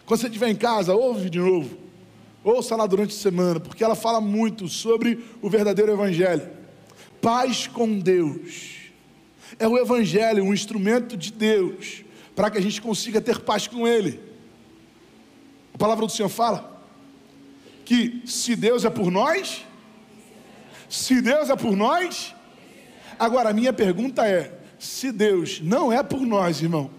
Quando 0.06 0.20
você 0.20 0.26
estiver 0.26 0.48
em 0.48 0.56
casa, 0.56 0.94
ouve 0.94 1.30
de 1.30 1.38
novo. 1.38 1.78
Ouça 2.42 2.76
lá 2.76 2.86
durante 2.86 3.14
a 3.14 3.18
semana, 3.18 3.58
porque 3.58 3.82
ela 3.82 3.94
fala 3.94 4.20
muito 4.20 4.68
sobre 4.68 5.24
o 5.40 5.48
verdadeiro 5.48 5.92
Evangelho. 5.92 6.48
Paz 7.20 7.66
com 7.66 7.98
Deus. 7.98 8.90
É 9.58 9.66
o 9.66 9.78
Evangelho, 9.78 10.44
um 10.44 10.52
instrumento 10.52 11.16
de 11.16 11.32
Deus, 11.32 12.04
para 12.36 12.50
que 12.50 12.58
a 12.58 12.60
gente 12.60 12.82
consiga 12.82 13.20
ter 13.20 13.40
paz 13.40 13.66
com 13.66 13.88
Ele. 13.88 14.20
A 15.72 15.78
palavra 15.78 16.04
do 16.06 16.12
Senhor 16.12 16.28
fala 16.28 16.82
que 17.84 18.22
se 18.26 18.54
Deus 18.56 18.84
é 18.84 18.90
por 18.90 19.10
nós, 19.10 19.64
se 20.88 21.20
Deus 21.20 21.50
é 21.50 21.56
por 21.56 21.74
nós, 21.76 22.34
agora 23.18 23.50
a 23.50 23.52
minha 23.52 23.72
pergunta 23.72 24.26
é: 24.26 24.63
se 24.84 25.10
Deus 25.10 25.60
não 25.60 25.90
é 25.90 26.02
por 26.02 26.20
nós, 26.20 26.60
irmão, 26.60 26.90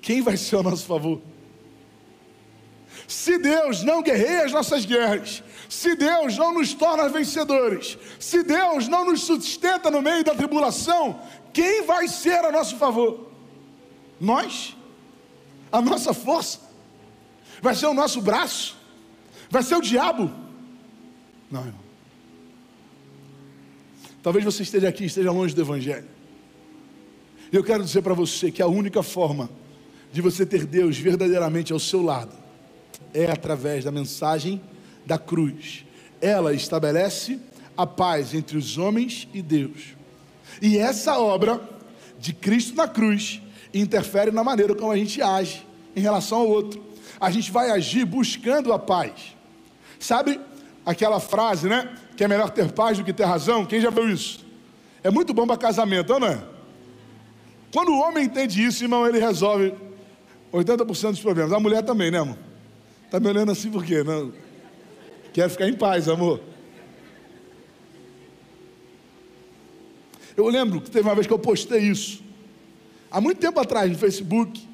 quem 0.00 0.20
vai 0.20 0.36
ser 0.36 0.56
ao 0.56 0.62
nosso 0.64 0.84
favor? 0.84 1.20
Se 3.06 3.38
Deus 3.38 3.82
não 3.84 4.02
guerreia 4.02 4.44
as 4.44 4.52
nossas 4.52 4.84
guerras, 4.84 5.42
se 5.68 5.94
Deus 5.94 6.36
não 6.36 6.52
nos 6.52 6.74
torna 6.74 7.08
vencedores, 7.08 7.96
se 8.18 8.42
Deus 8.42 8.88
não 8.88 9.04
nos 9.04 9.22
sustenta 9.22 9.90
no 9.90 10.02
meio 10.02 10.24
da 10.24 10.34
tribulação, 10.34 11.20
quem 11.52 11.84
vai 11.84 12.08
ser 12.08 12.44
a 12.44 12.50
nosso 12.50 12.76
favor? 12.76 13.30
Nós? 14.20 14.76
A 15.70 15.80
nossa 15.80 16.12
força? 16.12 16.58
Vai 17.60 17.74
ser 17.74 17.86
o 17.86 17.94
nosso 17.94 18.20
braço? 18.20 18.76
Vai 19.48 19.62
ser 19.62 19.76
o 19.76 19.80
diabo? 19.80 20.30
Não, 21.50 21.60
irmão. 21.60 21.82
Talvez 24.22 24.44
você 24.44 24.62
esteja 24.62 24.88
aqui, 24.88 25.04
esteja 25.04 25.30
longe 25.30 25.54
do 25.54 25.60
Evangelho. 25.60 26.21
Eu 27.52 27.62
quero 27.62 27.84
dizer 27.84 28.00
para 28.00 28.14
você 28.14 28.50
que 28.50 28.62
a 28.62 28.66
única 28.66 29.02
forma 29.02 29.50
de 30.10 30.22
você 30.22 30.46
ter 30.46 30.64
Deus 30.64 30.96
verdadeiramente 30.96 31.70
ao 31.70 31.78
seu 31.78 32.00
lado 32.00 32.34
é 33.12 33.30
através 33.30 33.84
da 33.84 33.92
mensagem 33.92 34.58
da 35.04 35.18
cruz. 35.18 35.84
Ela 36.18 36.54
estabelece 36.54 37.38
a 37.76 37.86
paz 37.86 38.32
entre 38.32 38.56
os 38.56 38.78
homens 38.78 39.28
e 39.34 39.42
Deus. 39.42 39.94
E 40.62 40.78
essa 40.78 41.18
obra 41.18 41.60
de 42.18 42.32
Cristo 42.32 42.74
na 42.74 42.88
cruz 42.88 43.42
interfere 43.74 44.30
na 44.30 44.42
maneira 44.42 44.74
como 44.74 44.90
a 44.90 44.96
gente 44.96 45.20
age 45.20 45.66
em 45.94 46.00
relação 46.00 46.38
ao 46.38 46.48
outro. 46.48 46.82
A 47.20 47.30
gente 47.30 47.52
vai 47.52 47.70
agir 47.70 48.06
buscando 48.06 48.72
a 48.72 48.78
paz. 48.78 49.36
Sabe 50.00 50.40
aquela 50.86 51.20
frase, 51.20 51.68
né? 51.68 51.94
Que 52.16 52.24
é 52.24 52.28
melhor 52.28 52.48
ter 52.48 52.72
paz 52.72 52.96
do 52.96 53.04
que 53.04 53.12
ter 53.12 53.24
razão? 53.24 53.66
Quem 53.66 53.78
já 53.78 53.90
viu 53.90 54.08
isso? 54.08 54.42
É 55.04 55.10
muito 55.10 55.34
bom 55.34 55.46
para 55.46 55.58
casamento, 55.58 56.18
não 56.18 56.28
é? 56.28 56.51
Quando 57.72 57.90
o 57.90 57.98
homem 57.98 58.26
entende 58.26 58.62
isso, 58.62 58.84
irmão, 58.84 59.06
ele 59.06 59.18
resolve 59.18 59.74
80% 60.52 61.10
dos 61.10 61.20
problemas. 61.20 61.52
A 61.52 61.58
mulher 61.58 61.82
também, 61.82 62.10
né, 62.10 62.18
amor? 62.18 62.36
Está 63.06 63.18
me 63.18 63.28
olhando 63.28 63.50
assim 63.50 63.70
por 63.70 63.84
quê? 63.84 64.02
Não. 64.02 64.32
Quero 65.32 65.50
ficar 65.50 65.66
em 65.68 65.74
paz, 65.74 66.08
amor. 66.08 66.40
Eu 70.36 70.46
lembro 70.48 70.80
que 70.80 70.90
teve 70.90 71.08
uma 71.08 71.14
vez 71.14 71.26
que 71.26 71.32
eu 71.32 71.38
postei 71.38 71.80
isso. 71.80 72.22
Há 73.10 73.20
muito 73.20 73.38
tempo 73.38 73.58
atrás 73.58 73.90
no 73.90 73.98
Facebook. 73.98 74.68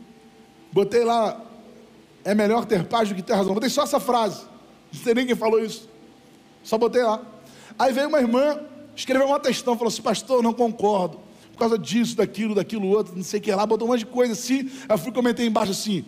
Botei 0.72 1.04
lá, 1.04 1.40
é 2.24 2.34
melhor 2.34 2.64
ter 2.64 2.84
paz 2.84 3.08
do 3.08 3.14
que 3.14 3.22
ter 3.22 3.34
razão. 3.34 3.54
Botei 3.54 3.70
só 3.70 3.84
essa 3.84 4.00
frase. 4.00 4.44
Não 4.92 5.00
sei 5.00 5.14
nem 5.14 5.26
quem 5.26 5.36
falou 5.36 5.60
isso. 5.60 5.88
Só 6.62 6.76
botei 6.76 7.02
lá. 7.02 7.22
Aí 7.78 7.92
veio 7.92 8.08
uma 8.08 8.20
irmã, 8.20 8.60
escreveu 8.94 9.28
uma 9.28 9.38
textão, 9.38 9.76
falou 9.76 9.88
assim, 9.88 10.02
pastor, 10.02 10.42
não 10.42 10.52
concordo. 10.52 11.27
Por 11.58 11.66
causa 11.66 11.76
disso, 11.76 12.14
daquilo, 12.14 12.54
daquilo 12.54 12.86
outro, 12.86 13.16
não 13.16 13.24
sei 13.24 13.40
o 13.40 13.42
que 13.42 13.52
lá, 13.52 13.66
botou 13.66 13.88
um 13.88 13.90
monte 13.90 14.04
de 14.04 14.06
coisa 14.06 14.32
assim. 14.32 14.70
Aí 14.88 14.90
eu 14.90 14.98
fui 14.98 15.10
comentei 15.10 15.44
embaixo 15.44 15.72
assim, 15.72 16.04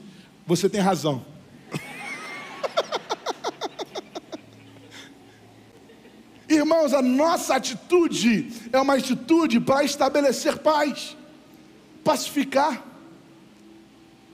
você 0.47 0.69
tem 0.69 0.81
razão. 0.81 1.27
Irmãos, 6.49 6.95
a 6.95 7.03
nossa 7.03 7.57
atitude 7.57 8.53
é 8.73 8.79
uma 8.79 8.95
atitude 8.95 9.59
para 9.59 9.83
estabelecer 9.83 10.59
paz, 10.59 11.17
pacificar, 12.05 12.87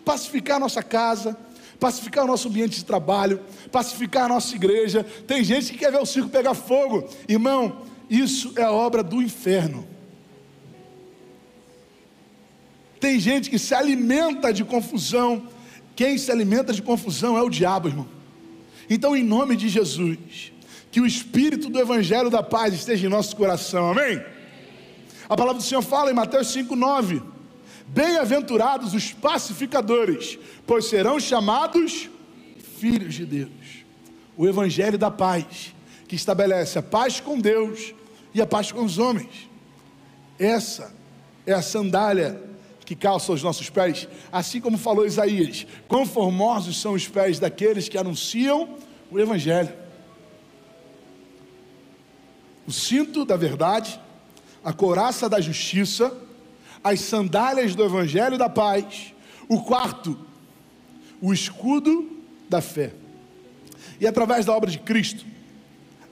pacificar 0.05 0.61
nossa 0.61 0.83
casa, 0.83 1.35
pacificar 1.81 2.25
o 2.25 2.27
nosso 2.27 2.49
ambiente 2.49 2.77
de 2.77 2.85
trabalho, 2.85 3.41
pacificar 3.73 4.27
a 4.27 4.29
nossa 4.29 4.55
igreja. 4.55 5.03
Tem 5.27 5.43
gente 5.43 5.73
que 5.73 5.79
quer 5.79 5.91
ver 5.91 6.03
o 6.03 6.05
circo 6.05 6.29
pegar 6.29 6.53
fogo, 6.53 7.09
irmão, 7.27 7.87
isso 8.11 8.53
é 8.57 8.69
obra 8.69 9.03
do 9.03 9.23
inferno. 9.23 9.96
Tem 13.07 13.21
gente 13.21 13.49
que 13.49 13.57
se 13.57 13.73
alimenta 13.73 14.53
de 14.53 14.65
confusão, 14.65 15.47
quem 15.95 16.19
se 16.19 16.29
alimenta 16.29 16.73
de 16.73 16.83
confusão 16.83 17.39
é 17.39 17.41
o 17.41 17.49
diabo, 17.49 17.87
irmão. 17.87 18.09
Então, 18.91 19.15
em 19.15 19.23
nome 19.23 19.55
de 19.55 19.69
Jesus, 19.69 20.53
que 20.91 21.01
o 21.01 21.07
espírito 21.07 21.71
do 21.71 21.79
evangelho 21.79 22.29
da 22.29 22.43
paz 22.43 22.75
esteja 22.75 23.07
em 23.07 23.09
nosso 23.09 23.37
coração, 23.37 23.93
amém? 23.93 24.21
A 25.29 25.37
palavra 25.37 25.61
do 25.61 25.65
Senhor 25.65 25.83
fala 25.83 26.11
em 26.11 26.15
Mateus 26.15 26.49
5,9: 26.49 27.23
Bem-aventurados 27.87 28.93
os 28.93 29.13
pacificadores, 29.13 30.37
pois 30.67 30.87
serão 30.87 31.21
chamados 31.21 32.11
filhos 32.81 33.15
de 33.15 33.25
Deus. 33.25 33.85
O 34.37 34.49
evangelho 34.49 34.99
da 34.99 35.13
paz, 35.13 35.73
que 36.09 36.17
estabelece 36.17 36.77
a 36.77 36.83
paz 36.83 37.21
com 37.21 37.39
Deus 37.39 37.95
e 38.35 38.43
a 38.43 38.47
paz 38.49 38.73
com 38.73 38.85
os 38.85 38.99
homens. 38.99 39.49
Essa 40.41 40.93
é 41.47 41.53
a 41.53 41.63
sandália 41.63 42.46
que 42.87 42.97
calça 42.97 43.33
os 43.33 43.43
nossos 43.43 43.69
pés, 43.69 44.09
assim 44.33 44.63
como 44.63 44.79
falou 44.79 45.05
Isaías: 45.05 45.67
conformosos 45.87 46.81
são 46.81 46.95
os 46.95 47.07
pés 47.07 47.39
daqueles 47.39 47.89
que 47.89 47.99
anunciam 47.99 48.77
o 49.11 49.19
Evangelho 49.19 49.85
o 52.67 52.73
cinto 52.73 53.25
da 53.25 53.37
verdade, 53.37 54.01
a 54.65 54.73
couraça 54.73 55.29
da 55.29 55.41
justiça, 55.41 56.13
as 56.83 57.01
sandálias 57.01 57.75
do 57.75 57.85
evangelho 57.85 58.37
da 58.37 58.49
paz, 58.49 59.15
o 59.49 59.63
quarto, 59.63 60.19
o 61.23 61.33
escudo 61.33 62.11
da 62.49 62.61
fé. 62.61 62.93
E 64.01 64.07
através 64.07 64.45
da 64.45 64.53
obra 64.53 64.71
de 64.71 64.79
Cristo, 64.79 65.25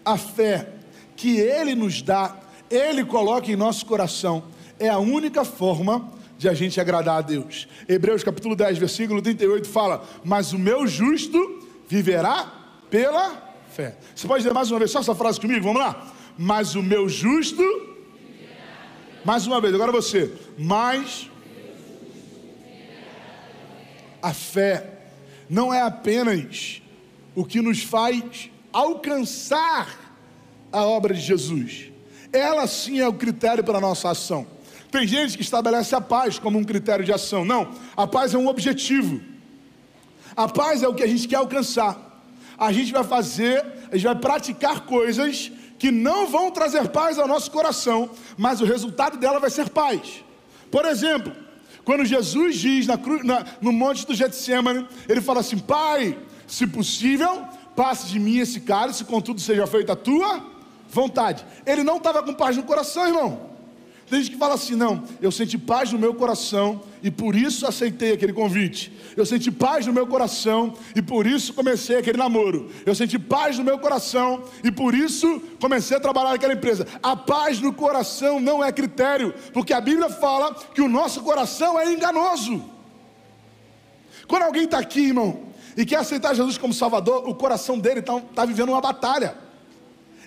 a 0.05 0.17
fé 0.17 0.69
que 1.17 1.39
Ele 1.39 1.75
nos 1.75 2.01
dá, 2.01 2.39
Ele 2.71 3.05
coloca 3.05 3.51
em 3.51 3.57
nosso 3.57 3.85
coração, 3.85 4.45
é 4.79 4.89
a 4.89 4.99
única 4.99 5.45
forma 5.45 6.13
de 6.37 6.49
a 6.49 6.55
gente 6.55 6.81
agradar 6.81 7.18
a 7.18 7.23
Deus. 7.23 7.68
Hebreus 7.88 8.23
capítulo 8.23 8.57
10, 8.57 8.79
versículo 8.79 9.23
38 9.23 9.68
fala: 9.68 10.05
Mas 10.25 10.53
o 10.53 10.59
meu 10.59 10.87
justo 10.87 11.68
viverá 11.88 12.53
pela 12.90 13.55
fé. 13.70 13.97
Você 14.14 14.27
pode 14.27 14.44
ler 14.44 14.53
mais 14.53 14.70
uma 14.70 14.79
vez 14.79 14.90
só 14.90 15.01
essa 15.01 15.14
frase 15.14 15.40
comigo? 15.40 15.64
Vamos 15.64 15.81
lá? 15.81 16.12
mas 16.37 16.75
o 16.75 16.83
meu 16.83 17.09
justo. 17.09 17.62
Mais 19.25 19.47
uma 19.47 19.61
vez, 19.61 19.75
agora 19.75 19.90
você. 19.90 20.33
Mas 20.59 21.31
a 24.20 24.35
fé 24.35 24.99
não 25.49 25.73
é 25.73 25.81
apenas 25.81 26.83
o 27.35 27.44
que 27.44 27.61
nos 27.61 27.83
faz 27.83 28.51
alcançar 28.73 30.16
a 30.70 30.85
obra 30.85 31.14
de 31.14 31.20
Jesus. 31.20 31.90
Ela 32.33 32.66
sim 32.66 33.01
é 33.01 33.09
o 33.09 33.14
critério 33.14 33.64
para 33.64 33.79
a 33.79 33.81
nossa 33.81 34.11
ação. 34.11 34.47
Tem 34.95 35.09
gente 35.09 35.37
que 35.37 35.43
estabelece 35.43 35.93
a 35.93 36.01
paz 36.01 36.39
como 36.39 36.57
um 36.57 36.63
critério 36.63 37.05
de 37.05 37.13
ação. 37.13 37.45
Não, 37.45 37.69
a 37.97 38.07
paz 38.07 38.33
é 38.33 38.39
um 38.39 38.47
objetivo. 38.47 39.21
A 40.37 40.47
paz 40.47 40.85
é 40.85 40.89
o 40.89 40.95
que 40.95 41.03
a 41.03 41.07
gente 41.09 41.27
quer 41.27 41.35
alcançar. 41.35 42.23
A 42.57 42.71
gente 42.71 42.93
vai 42.93 43.03
fazer, 43.03 43.67
a 43.91 43.97
gente 43.97 44.05
vai 44.05 44.15
praticar 44.15 44.83
coisas 44.83 45.51
que 45.81 45.91
não 45.91 46.29
vão 46.29 46.49
trazer 46.53 46.91
paz 46.91 47.19
ao 47.19 47.27
nosso 47.27 47.51
coração, 47.51 48.09
mas 48.39 48.61
o 48.61 48.65
resultado 48.65 49.19
dela 49.19 49.41
vai 49.41 49.51
ser 49.51 49.69
paz. 49.69 50.23
Por 50.71 50.85
exemplo, 50.85 51.35
quando 51.85 52.05
Jesus 52.05 52.55
diz 52.55 52.87
na, 52.87 52.97
na, 53.25 53.45
no 53.61 53.73
monte 53.73 54.07
do 54.07 54.15
Getsemane, 54.15 54.87
ele 55.09 55.21
fala 55.21 55.41
assim: 55.41 55.59
Pai, 55.59 56.17
se 56.47 56.69
possível, 56.69 57.43
passe 57.75 58.07
de 58.07 58.21
mim 58.21 58.39
esse 58.39 58.61
cálice, 58.61 59.03
contudo 59.05 59.41
seja 59.41 59.67
feita 59.67 59.95
a 59.95 59.97
tua 59.97 60.41
vontade. 60.89 61.45
Ele 61.67 61.83
não 61.83 61.97
estava 61.97 62.23
com 62.23 62.33
paz 62.33 62.57
no 62.57 62.63
coração, 62.63 63.09
irmão. 63.09 63.54
Tem 64.09 64.21
gente 64.21 64.33
que 64.33 64.38
fala 64.38 64.55
assim: 64.55 64.75
não, 64.75 65.03
eu 65.21 65.33
senti 65.33 65.57
paz 65.57 65.93
no 65.93 65.99
meu 65.99 66.14
coração 66.14 66.83
e 67.03 67.11
por 67.11 67.35
isso 67.35 67.67
aceitei 67.67 68.12
aquele 68.12 68.33
convite. 68.33 68.93
Eu 69.17 69.25
senti 69.25 69.51
paz 69.51 69.87
no 69.87 69.93
meu 69.93 70.07
coração 70.07 70.75
e 70.95 71.01
por 71.01 71.27
isso 71.27 71.55
comecei 71.55 71.97
aquele 71.97 72.19
namoro. 72.19 72.71
Eu 72.85 72.95
senti 72.95 73.19
paz 73.19 73.57
no 73.59 73.64
meu 73.64 73.79
coração 73.79 74.45
e 74.62 74.71
por 74.71 74.95
isso 74.95 75.40
comecei 75.61 75.97
a 75.97 76.01
trabalhar 76.01 76.31
naquela 76.31 76.53
empresa. 76.53 76.87
A 77.03 77.17
paz 77.17 77.61
no 77.61 77.73
coração 77.73 78.40
não 78.40 78.62
é 78.62 78.71
critério, 78.71 79.35
porque 79.53 79.73
a 79.73 79.81
Bíblia 79.81 80.11
fala 80.11 80.55
que 80.55 80.83
o 80.83 80.88
nosso 80.88 81.23
coração 81.23 81.79
é 81.79 81.93
enganoso. 81.93 82.62
Quando 84.27 84.43
alguém 84.43 84.64
está 84.64 84.79
aqui, 84.79 85.01
irmão, 85.01 85.55
e 85.77 85.85
quer 85.85 85.97
aceitar 85.97 86.35
Jesus 86.35 86.59
como 86.59 86.73
Salvador, 86.73 87.29
o 87.29 87.35
coração 87.35 87.79
dele 87.79 88.01
está 88.01 88.21
tá 88.35 88.45
vivendo 88.45 88.71
uma 88.71 88.81
batalha. 88.81 89.37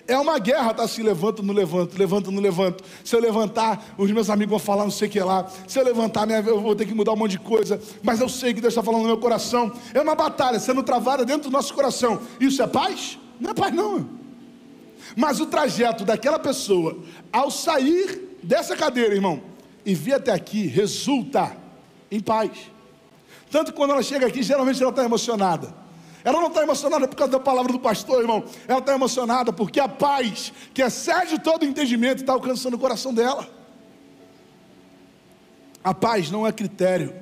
É 0.08 0.18
uma 0.18 0.38
guerra, 0.38 0.72
tá 0.72 0.84
assim, 0.84 1.02
levanto, 1.02 1.42
não 1.42 1.52
levanto, 1.52 1.98
levanto, 1.98 2.30
não 2.30 2.40
levanto. 2.40 2.82
Se 3.04 3.14
eu 3.14 3.20
levantar, 3.20 3.94
os 3.98 4.10
meus 4.10 4.30
amigos 4.30 4.52
vão 4.52 4.58
falar 4.58 4.84
não 4.84 4.90
sei 4.90 5.06
o 5.06 5.10
que 5.10 5.20
lá. 5.20 5.46
Se 5.66 5.78
eu 5.78 5.84
levantar, 5.84 6.26
eu 6.30 6.62
vou 6.62 6.74
ter 6.74 6.86
que 6.86 6.94
mudar 6.94 7.12
um 7.12 7.16
monte 7.16 7.32
de 7.32 7.38
coisa. 7.40 7.78
Mas 8.02 8.18
eu 8.18 8.26
sei 8.26 8.54
que 8.54 8.60
Deus 8.62 8.72
está 8.72 8.82
falando 8.82 9.02
no 9.02 9.08
meu 9.08 9.18
coração. 9.18 9.70
É 9.92 10.00
uma 10.00 10.14
batalha 10.14 10.58
sendo 10.58 10.82
travada 10.82 11.26
dentro 11.26 11.50
do 11.50 11.52
nosso 11.52 11.74
coração. 11.74 12.22
Isso 12.40 12.62
é 12.62 12.66
paz? 12.66 13.18
Não 13.38 13.50
é 13.50 13.54
paz, 13.54 13.74
não. 13.74 14.08
Mas 15.14 15.40
o 15.40 15.46
trajeto 15.46 16.06
daquela 16.06 16.38
pessoa, 16.38 16.96
ao 17.30 17.50
sair 17.50 18.38
dessa 18.42 18.74
cadeira, 18.74 19.14
irmão, 19.14 19.42
e 19.84 19.94
vir 19.94 20.14
até 20.14 20.32
aqui, 20.32 20.66
resulta 20.66 21.54
em 22.10 22.20
paz. 22.20 22.50
Tanto 23.50 23.74
quando 23.74 23.90
ela 23.90 24.02
chega 24.02 24.26
aqui, 24.26 24.42
geralmente 24.42 24.80
ela 24.82 24.90
está 24.90 25.04
emocionada. 25.04 25.74
Ela 26.28 26.42
não 26.42 26.48
está 26.48 26.62
emocionada 26.62 27.08
por 27.08 27.16
causa 27.16 27.32
da 27.32 27.40
palavra 27.40 27.72
do 27.72 27.80
pastor, 27.80 28.20
irmão. 28.20 28.44
Ela 28.68 28.80
está 28.80 28.94
emocionada 28.94 29.50
porque 29.50 29.80
a 29.80 29.88
paz, 29.88 30.52
que 30.74 30.82
excede 30.82 31.38
todo 31.38 31.62
o 31.62 31.64
entendimento, 31.64 32.20
está 32.20 32.34
alcançando 32.34 32.74
o 32.74 32.78
coração 32.78 33.14
dela. 33.14 33.48
A 35.82 35.94
paz 35.94 36.30
não 36.30 36.46
é 36.46 36.52
critério 36.52 37.14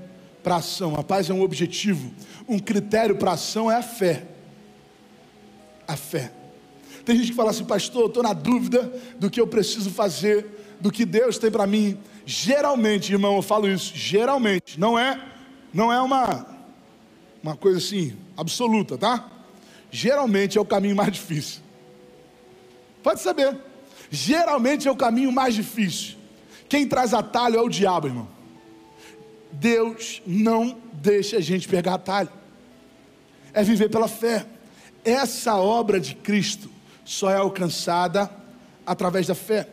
para 0.43 0.57
ação, 0.57 0.97
a 0.97 1.05
paz 1.05 1.31
é 1.31 1.33
um 1.33 1.41
objetivo. 1.41 2.13
Um 2.49 2.59
critério 2.59 3.15
para 3.15 3.31
ação 3.31 3.71
é 3.71 3.77
a 3.77 3.83
fé. 3.83 4.27
A 5.87 5.97
fé. 5.97 6.33
Tem 7.05 7.17
gente 7.17 7.31
que 7.31 7.37
fala 7.37 7.53
assim, 7.53 7.65
pastor, 7.65 8.09
estou 8.09 8.25
na 8.25 8.33
dúvida 8.33 8.93
do 9.21 9.31
que 9.31 9.41
eu 9.41 9.47
preciso 9.47 9.89
fazer, 9.89 10.77
do 10.81 10.91
que 10.91 11.05
Deus 11.05 11.39
tem 11.39 11.49
para 11.49 11.65
mim. 11.65 11.97
Geralmente, 12.25 13.13
irmão, 13.13 13.37
eu 13.37 13.43
falo 13.43 13.69
isso, 13.69 13.93
geralmente, 13.95 14.81
não 14.81 14.99
é, 14.99 15.25
não 15.73 15.93
é 15.93 16.03
uma 16.03 16.56
uma 17.43 17.57
coisa 17.57 17.79
assim, 17.79 18.17
absoluta, 18.37 18.99
tá? 18.99 19.31
Geralmente 19.91 20.59
é 20.59 20.61
o 20.61 20.65
caminho 20.65 20.97
mais 20.97 21.13
difícil. 21.13 21.61
Pode 23.03 23.21
saber. 23.21 23.57
Geralmente 24.11 24.89
é 24.89 24.91
o 24.91 24.97
caminho 24.97 25.33
mais 25.33 25.55
difícil. 25.55 26.17
Quem 26.69 26.87
traz 26.87 27.15
atalho 27.15 27.57
é 27.57 27.63
o 27.63 27.69
diabo, 27.69 28.09
irmão. 28.09 28.29
Deus 29.53 30.21
não 30.27 30.77
deixa 30.93 31.39
a 31.39 31.41
gente 31.41 31.69
pegar 31.69 31.95
atalho. 31.95 32.29
É 33.53 33.63
viver 33.63 33.89
pela 33.89 34.09
fé. 34.09 34.45
Essa 35.05 35.57
obra 35.57 36.01
de 36.01 36.15
Cristo 36.15 36.69
só 37.05 37.31
é 37.31 37.37
alcançada 37.37 38.31
através 38.85 39.27
da 39.27 39.35
fé. 39.35 39.69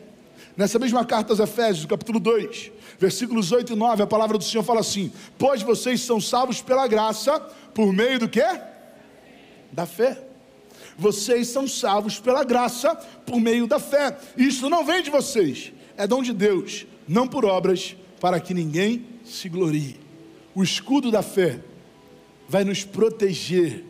Nessa 0.56 0.78
mesma 0.78 1.04
carta 1.04 1.34
aos 1.34 1.39
Efésios, 1.39 1.86
capítulo 1.86 2.19
2, 2.19 2.71
versículos 3.04 3.52
8 3.52 3.74
e 3.74 3.76
9, 3.76 4.04
a 4.04 4.08
palavra 4.08 4.38
do 4.38 4.44
Senhor 4.46 4.63
fala 4.63 4.80
assim: 4.80 5.12
Pois 5.38 5.62
vocês 5.62 6.00
são 6.00 6.22
salvos 6.22 6.62
pela 6.62 6.88
graça, 6.88 7.38
por 7.74 7.92
meio 7.92 8.18
do 8.18 8.30
que? 8.30 8.46
Da 9.74 9.86
fé. 9.86 10.24
Vocês 10.98 11.50
são 11.50 11.68
salvos 11.68 12.18
pela 12.18 12.46
graça, 12.46 12.96
por 13.26 13.42
meio 13.42 13.68
da 13.68 13.78
fé. 13.78 14.18
Isso 14.38 14.70
não 14.70 14.86
vem 14.86 15.04
de 15.04 15.10
vocês, 15.10 15.74
é 15.98 16.08
dom 16.08 16.24
de 16.24 16.32
Deus, 16.32 16.86
não 17.06 17.28
por 17.28 17.44
obras, 17.44 17.94
para 18.22 18.39
que 18.39 18.54
ninguém 18.54 19.06
se 19.26 19.50
glorie. 19.50 20.00
O 20.56 20.63
escudo 20.63 21.12
da 21.12 21.22
fé 21.22 21.60
vai 22.48 22.63
nos 22.63 22.86
proteger 22.86 23.84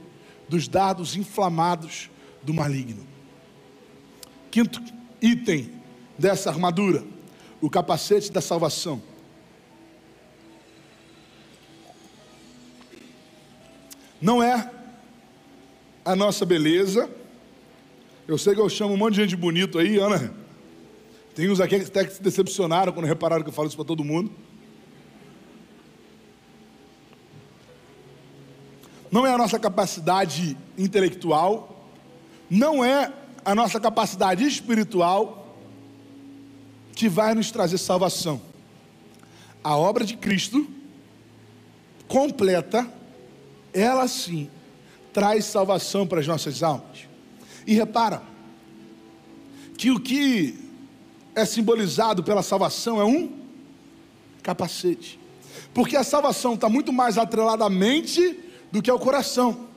dos 0.49 0.67
dardos 0.67 1.15
inflamados 1.15 2.09
do 2.41 2.51
maligno. 2.51 3.05
Quinto 4.49 4.81
item 5.21 5.69
dessa 6.17 6.49
armadura, 6.49 7.03
o 7.63 7.69
capacete 7.69 8.29
da 8.29 8.41
salvação. 8.41 9.01
Não 14.21 14.43
é 14.43 14.69
a 16.03 16.13
nossa 16.13 16.45
beleza. 16.45 17.09
Eu 18.27 18.37
sei 18.37 18.53
que 18.53 18.59
eu 18.59 18.67
chamo 18.67 18.95
um 18.95 18.97
monte 18.97 19.13
de 19.13 19.21
gente 19.21 19.37
bonito 19.37 19.79
aí, 19.79 19.97
Ana. 19.97 20.33
Tem 21.33 21.49
uns 21.49 21.61
aqui 21.61 21.75
até 21.75 22.03
que 22.03 22.15
se 22.15 22.21
decepcionaram 22.21 22.91
quando 22.91 23.05
repararam 23.05 23.43
que 23.43 23.49
eu 23.49 23.53
falo 23.53 23.69
isso 23.69 23.77
para 23.77 23.85
todo 23.85 24.03
mundo. 24.03 24.29
Não 29.09 29.25
é 29.25 29.31
a 29.31 29.37
nossa 29.37 29.57
capacidade 29.57 30.57
intelectual, 30.77 31.89
não 32.49 32.83
é 32.83 33.13
a 33.45 33.55
nossa 33.55 33.79
capacidade 33.79 34.43
espiritual 34.45 35.42
que 36.95 37.09
vai 37.09 37.33
nos 37.33 37.51
trazer 37.51 37.77
salvação. 37.77 38.41
A 39.63 39.77
obra 39.77 40.05
de 40.05 40.15
Cristo 40.15 40.67
completa 42.07 42.89
ela 43.73 44.07
sim 44.07 44.49
traz 45.11 45.45
salvação 45.45 46.05
para 46.05 46.19
as 46.19 46.27
nossas 46.27 46.61
almas. 46.61 47.07
E 47.65 47.73
repara 47.73 48.21
que 49.77 49.91
o 49.91 49.99
que 49.99 50.59
é 51.35 51.45
simbolizado 51.45 52.23
pela 52.23 52.43
salvação 52.43 53.01
é 53.01 53.05
um 53.05 53.31
capacete, 54.41 55.19
porque 55.73 55.95
a 55.95 56.03
salvação 56.03 56.53
está 56.53 56.69
muito 56.69 56.91
mais 56.93 57.17
atrelada 57.17 57.65
à 57.65 57.69
mente 57.69 58.39
do 58.71 58.81
que 58.81 58.89
ao 58.89 58.99
coração. 58.99 59.67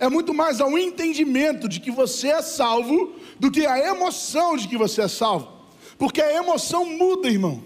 É 0.00 0.08
muito 0.08 0.34
mais 0.34 0.60
ao 0.60 0.76
entendimento 0.76 1.68
de 1.68 1.78
que 1.78 1.90
você 1.90 2.28
é 2.28 2.42
salvo 2.42 3.14
do 3.38 3.50
que 3.50 3.64
a 3.64 3.78
emoção 3.78 4.56
de 4.56 4.66
que 4.66 4.76
você 4.76 5.02
é 5.02 5.08
salvo. 5.08 5.53
Porque 5.98 6.20
a 6.20 6.34
emoção 6.34 6.84
muda, 6.84 7.28
irmão. 7.28 7.62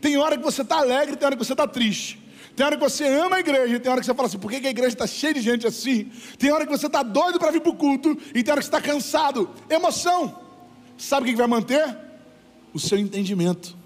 Tem 0.00 0.16
hora 0.16 0.36
que 0.36 0.44
você 0.44 0.62
está 0.62 0.78
alegre, 0.78 1.16
tem 1.16 1.26
hora 1.26 1.36
que 1.36 1.44
você 1.44 1.52
está 1.52 1.66
triste. 1.66 2.18
Tem 2.54 2.64
hora 2.64 2.76
que 2.76 2.82
você 2.82 3.04
ama 3.06 3.36
a 3.36 3.40
igreja, 3.40 3.78
tem 3.78 3.92
hora 3.92 4.00
que 4.00 4.06
você 4.06 4.14
fala 4.14 4.28
assim, 4.28 4.38
por 4.38 4.50
que, 4.50 4.66
a 4.66 4.70
igreja 4.70 4.88
está 4.88 5.06
cheia 5.06 5.34
de 5.34 5.42
gente 5.42 5.66
assim? 5.66 6.10
Tem 6.38 6.50
hora 6.50 6.64
que 6.64 6.72
você 6.72 6.86
está 6.86 7.02
doido 7.02 7.38
para 7.38 7.50
vir 7.50 7.60
para 7.60 7.70
o 7.70 7.76
culto, 7.76 8.16
e 8.34 8.42
tem 8.42 8.50
hora 8.50 8.60
que 8.62 8.66
você 8.66 8.74
está 8.74 8.80
cansado. 8.80 9.50
Emoção. 9.68 10.40
Sabe 10.96 11.26
o 11.26 11.30
que 11.30 11.36
vai 11.36 11.46
manter? 11.46 11.96
O 12.72 12.78
seu 12.78 12.98
entendimento. 12.98 13.76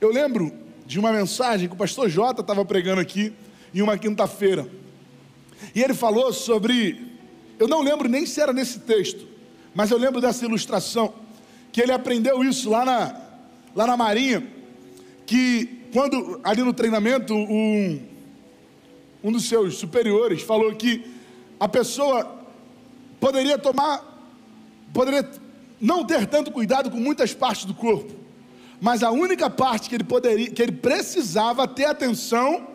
Eu 0.00 0.12
lembro 0.12 0.52
de 0.84 0.98
uma 0.98 1.12
mensagem 1.12 1.68
que 1.68 1.74
o 1.74 1.78
pastor 1.78 2.08
Jota 2.08 2.40
estava 2.40 2.64
pregando 2.64 3.00
aqui 3.00 3.32
em 3.72 3.82
uma 3.82 3.96
quinta-feira. 3.96 4.68
E 5.74 5.82
ele 5.82 5.94
falou 5.94 6.32
sobre. 6.32 7.18
Eu 7.58 7.68
não 7.68 7.82
lembro 7.82 8.08
nem 8.08 8.24
se 8.26 8.40
era 8.40 8.52
nesse 8.52 8.80
texto, 8.80 9.26
mas 9.74 9.90
eu 9.90 9.98
lembro 9.98 10.20
dessa 10.20 10.44
ilustração. 10.44 11.14
Que 11.72 11.80
ele 11.80 11.92
aprendeu 11.92 12.42
isso 12.42 12.70
lá 12.70 12.84
na, 12.84 13.20
lá 13.74 13.86
na 13.86 13.96
Marinha. 13.96 14.46
Que 15.26 15.78
quando 15.92 16.40
ali 16.44 16.62
no 16.62 16.72
treinamento, 16.72 17.34
um, 17.34 18.00
um 19.22 19.32
dos 19.32 19.48
seus 19.48 19.76
superiores 19.76 20.42
falou 20.42 20.74
que 20.74 21.04
a 21.58 21.68
pessoa 21.68 22.38
poderia 23.18 23.58
tomar, 23.58 24.04
poderia 24.92 25.28
não 25.80 26.04
ter 26.04 26.26
tanto 26.26 26.50
cuidado 26.50 26.90
com 26.90 26.98
muitas 26.98 27.34
partes 27.34 27.64
do 27.64 27.74
corpo, 27.74 28.12
mas 28.80 29.02
a 29.02 29.10
única 29.10 29.50
parte 29.50 29.88
que 29.88 29.94
ele 29.94 30.04
poderia, 30.04 30.50
que 30.50 30.62
ele 30.62 30.72
precisava 30.72 31.66
ter 31.66 31.86
atenção 31.86 32.66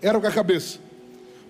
era 0.00 0.20
com 0.20 0.26
a 0.26 0.32
cabeça. 0.32 0.78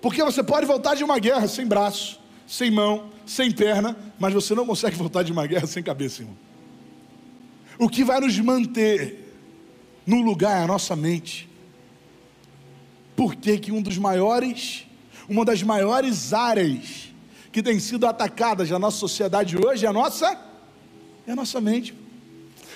Porque 0.01 0.23
você 0.23 0.41
pode 0.41 0.65
voltar 0.65 0.95
de 0.95 1.03
uma 1.03 1.19
guerra 1.19 1.47
sem 1.47 1.65
braço, 1.65 2.19
sem 2.47 2.71
mão, 2.71 3.09
sem 3.25 3.51
perna, 3.51 3.97
mas 4.17 4.33
você 4.33 4.55
não 4.55 4.65
consegue 4.65 4.95
voltar 4.97 5.23
de 5.23 5.31
uma 5.31 5.45
guerra 5.45 5.67
sem 5.67 5.83
cabeça, 5.83 6.21
irmão. 6.21 6.37
O 7.79 7.87
que 7.87 8.03
vai 8.03 8.19
nos 8.19 8.37
manter 8.37 9.33
no 10.05 10.21
lugar 10.21 10.59
é 10.59 10.63
a 10.63 10.67
nossa 10.67 10.97
mente. 10.97 11.49
Por 13.15 13.35
que, 13.35 13.57
que 13.57 13.71
um 13.71 13.81
dos 13.81 13.97
maiores, 13.97 14.85
uma 15.29 15.45
das 15.45 15.63
maiores 15.63 16.33
áreas 16.33 17.13
que 17.53 17.63
tem 17.63 17.79
sido 17.79 18.05
atacadas 18.05 18.69
na 18.69 18.77
nossa 18.77 18.97
sociedade 18.97 19.57
hoje 19.57 19.85
é 19.85 19.89
a 19.89 19.93
nossa, 19.93 20.37
é 21.25 21.31
a 21.31 21.35
nossa 21.35 21.61
mente. 21.61 21.93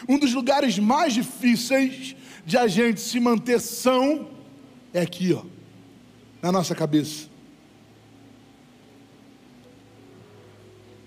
Um 0.07 0.17
dos 0.17 0.33
lugares 0.33 0.79
mais 0.79 1.13
difíceis 1.13 2.15
de 2.45 2.57
a 2.57 2.65
gente 2.67 3.01
se 3.01 3.19
manter 3.19 3.59
são 3.59 4.29
é 4.93 5.01
aqui, 5.01 5.33
ó, 5.33 5.43
na 6.41 6.49
nossa 6.49 6.73
cabeça. 6.73 7.27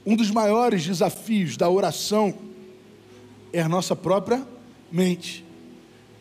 Um 0.04 0.14
dos 0.14 0.30
maiores 0.30 0.84
desafios 0.84 1.56
da 1.56 1.70
oração 1.70 2.34
é 3.56 3.62
a 3.62 3.68
nossa 3.68 3.96
própria 3.96 4.46
mente. 4.92 5.44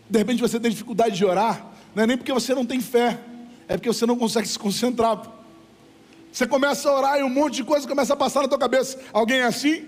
De 0.10 0.18
repente 0.18 0.42
você 0.42 0.58
tem 0.60 0.72
dificuldade 0.72 1.18
de 1.18 1.26
orar, 1.26 1.74
não 1.94 2.04
é 2.04 2.08
nem 2.08 2.18
porque 2.18 2.32
você 2.32 2.56
não 2.56 2.66
tem 2.66 2.80
fé, 2.80 3.20
é 3.68 3.76
porque 3.76 3.90
você 3.90 4.06
não 4.06 4.18
consegue 4.18 4.48
se 4.48 4.58
concentrar. 4.58 5.22
Você 6.32 6.48
começa 6.48 6.90
a 6.90 6.98
orar 6.98 7.20
e 7.20 7.24
um 7.24 7.30
monte 7.30 7.56
de 7.56 7.64
coisa 7.64 7.88
começa 7.88 8.14
a 8.14 8.18
passar 8.18 8.42
na 8.42 8.48
tua 8.48 8.58
cabeça. 8.58 9.00
Alguém 9.12 9.40
é 9.40 9.44
assim? 9.44 9.86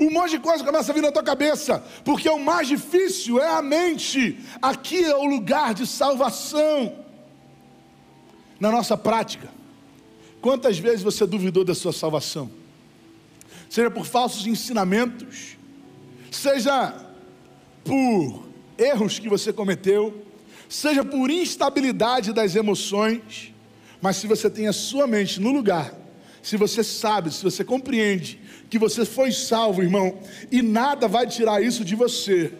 Um 0.00 0.10
monte 0.10 0.30
de 0.30 0.38
coisa 0.38 0.64
começa 0.64 0.90
a 0.90 0.94
vir 0.94 1.00
na 1.00 1.12
tua 1.12 1.22
cabeça, 1.22 1.84
porque 2.04 2.28
o 2.28 2.38
mais 2.38 2.66
difícil 2.66 3.40
é 3.40 3.48
a 3.48 3.62
mente. 3.62 4.38
Aqui 4.60 5.04
é 5.04 5.16
o 5.16 5.26
lugar 5.26 5.74
de 5.74 5.86
salvação. 5.86 7.04
Na 8.58 8.72
nossa 8.72 8.96
prática, 8.96 9.48
quantas 10.40 10.78
vezes 10.78 11.02
você 11.02 11.24
duvidou 11.24 11.64
da 11.64 11.74
sua 11.74 11.92
salvação? 11.92 12.50
Seja 13.68 13.90
por 13.90 14.06
falsos 14.06 14.46
ensinamentos, 14.46 15.57
seja 16.30 16.94
por 17.84 18.48
erros 18.76 19.18
que 19.18 19.28
você 19.28 19.52
cometeu, 19.52 20.24
seja 20.68 21.04
por 21.04 21.30
instabilidade 21.30 22.32
das 22.32 22.54
emoções, 22.54 23.52
mas 24.00 24.16
se 24.16 24.26
você 24.26 24.48
tem 24.48 24.68
a 24.68 24.72
sua 24.72 25.06
mente 25.06 25.40
no 25.40 25.50
lugar, 25.50 25.94
se 26.42 26.56
você 26.56 26.84
sabe, 26.84 27.32
se 27.32 27.42
você 27.42 27.64
compreende 27.64 28.40
que 28.70 28.78
você 28.78 29.04
foi 29.04 29.32
salvo, 29.32 29.82
irmão, 29.82 30.18
e 30.52 30.62
nada 30.62 31.08
vai 31.08 31.26
tirar 31.26 31.62
isso 31.62 31.84
de 31.84 31.96
você, 31.96 32.52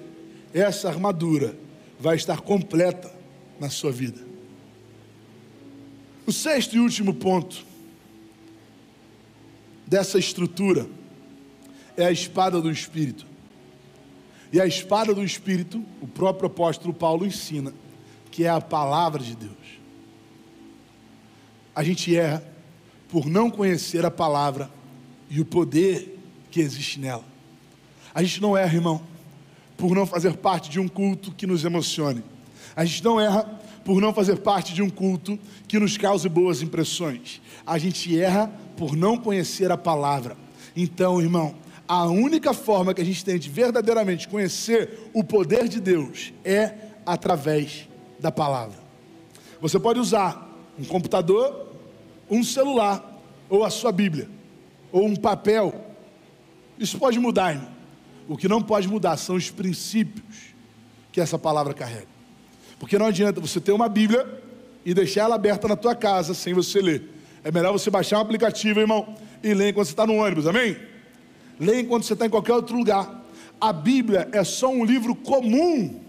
essa 0.53 0.89
armadura 0.89 1.57
vai 1.99 2.17
estar 2.17 2.41
completa 2.41 3.13
na 3.61 3.71
sua 3.71 3.93
vida. 3.93 4.21
O 6.27 6.33
sexto 6.33 6.77
e 6.77 6.81
último 6.81 7.15
ponto 7.15 7.65
dessa 9.87 10.19
estrutura 10.19 10.87
é 11.97 12.07
a 12.07 12.13
espada 12.13 12.61
do 12.61 12.71
Espírito. 12.71 13.28
E 14.53 14.61
a 14.61 14.67
espada 14.67 15.15
do 15.15 15.23
Espírito, 15.23 15.85
o 16.01 16.07
próprio 16.07 16.47
apóstolo 16.47 16.95
Paulo 16.95 17.27
ensina, 17.27 17.73
que 18.31 18.45
é 18.45 18.49
a 18.49 18.61
palavra 18.61 19.23
de 19.23 19.37
Deus. 19.37 19.53
A 21.75 21.85
gente 21.85 22.17
erra 22.17 22.43
por 23.09 23.27
não 23.27 23.51
conhecer 23.51 24.05
a 24.05 24.11
palavra 24.11 24.71
e 25.31 25.41
o 25.41 25.45
poder 25.45 26.19
que 26.51 26.61
existe 26.61 26.99
nela. 26.99 27.25
A 28.15 28.23
gente 28.23 28.41
não 28.41 28.57
erra, 28.57 28.75
irmão, 28.75 29.03
por 29.77 29.95
não 29.95 30.07
fazer 30.07 30.37
parte 30.37 30.71
de 30.71 30.81
um 30.81 30.89
culto 30.89 31.33
que 31.33 31.47
nos 31.47 31.65
emocione. 31.65 32.23
A 32.75 32.85
gente 32.85 33.05
não 33.05 33.21
erra 33.21 33.45
por 33.85 34.01
não 34.01 34.13
fazer 34.13 34.39
parte 34.39 34.75
de 34.75 34.83
um 34.83 34.91
culto 34.91 35.39
que 35.67 35.79
nos 35.79 35.97
cause 35.97 36.29
boas 36.29 36.63
impressões. 36.63 37.41
A 37.67 37.79
gente 37.79 38.19
erra 38.19 38.51
por 38.77 38.97
não 38.97 39.17
conhecer 39.17 39.71
a 39.71 39.77
palavra. 39.77 40.37
Então, 40.77 41.21
irmão, 41.21 41.55
a 41.89 42.05
única 42.05 42.53
forma 42.53 42.93
que 42.93 43.01
a 43.01 43.05
gente 43.05 43.25
tem 43.25 43.39
de 43.39 43.49
verdadeiramente 43.49 44.29
conhecer 44.29 45.11
o 45.15 45.25
poder 45.25 45.67
de 45.67 45.81
Deus 45.81 46.35
é 46.45 46.75
através 47.07 47.89
da 48.21 48.31
palavra. 48.31 48.79
Você 49.59 49.81
pode 49.81 49.99
usar 49.99 50.55
um 50.79 50.85
computador, 50.85 51.73
um 52.31 52.45
celular, 52.45 53.19
ou 53.49 53.65
a 53.65 53.71
sua 53.71 53.91
Bíblia, 53.91 54.29
ou 54.93 55.07
um 55.07 55.17
papel. 55.17 55.75
Isso 56.79 56.99
pode 56.99 57.19
mudar, 57.19 57.55
irmão. 57.55 57.71
O 58.29 58.37
que 58.37 58.47
não 58.47 58.63
pode 58.63 58.87
mudar 58.87 59.17
são 59.17 59.35
os 59.35 59.51
princípios 59.51 60.55
que 61.11 61.21
essa 61.21 61.39
palavra 61.39 61.73
carrega. 61.73 62.07
Porque 62.79 62.99
não 62.99 63.07
adianta 63.07 63.41
você 63.41 63.59
ter 63.59 63.73
uma 63.73 63.89
Bíblia 63.89 64.43
e 64.85 64.93
deixar 64.93 65.23
ela 65.23 65.37
aberta 65.37 65.67
na 65.67 65.75
tua 65.75 65.95
casa 65.95 66.35
sem 66.35 66.53
você 66.53 66.83
ler. 66.83 67.09
É 67.43 67.51
melhor 67.51 67.73
você 67.73 67.91
baixar 67.91 68.19
um 68.19 68.23
aplicativo, 68.23 68.79
irmão, 68.79 69.17
e 69.43 69.55
ler 69.55 69.71
enquanto 69.71 69.87
você 69.87 69.93
está 69.93 70.07
no 70.07 70.17
ônibus, 70.17 70.47
amém? 70.47 70.77
Leia 71.59 71.81
enquanto 71.81 72.05
você 72.05 72.13
está 72.13 72.27
em 72.27 72.31
qualquer 72.31 72.55
outro 72.55 72.77
lugar. 72.77 73.25
A 73.61 73.73
Bíblia 73.73 74.29
é 74.33 74.45
só 74.45 74.69
um 74.69 74.85
livro 74.85 75.15
comum, 75.15 76.01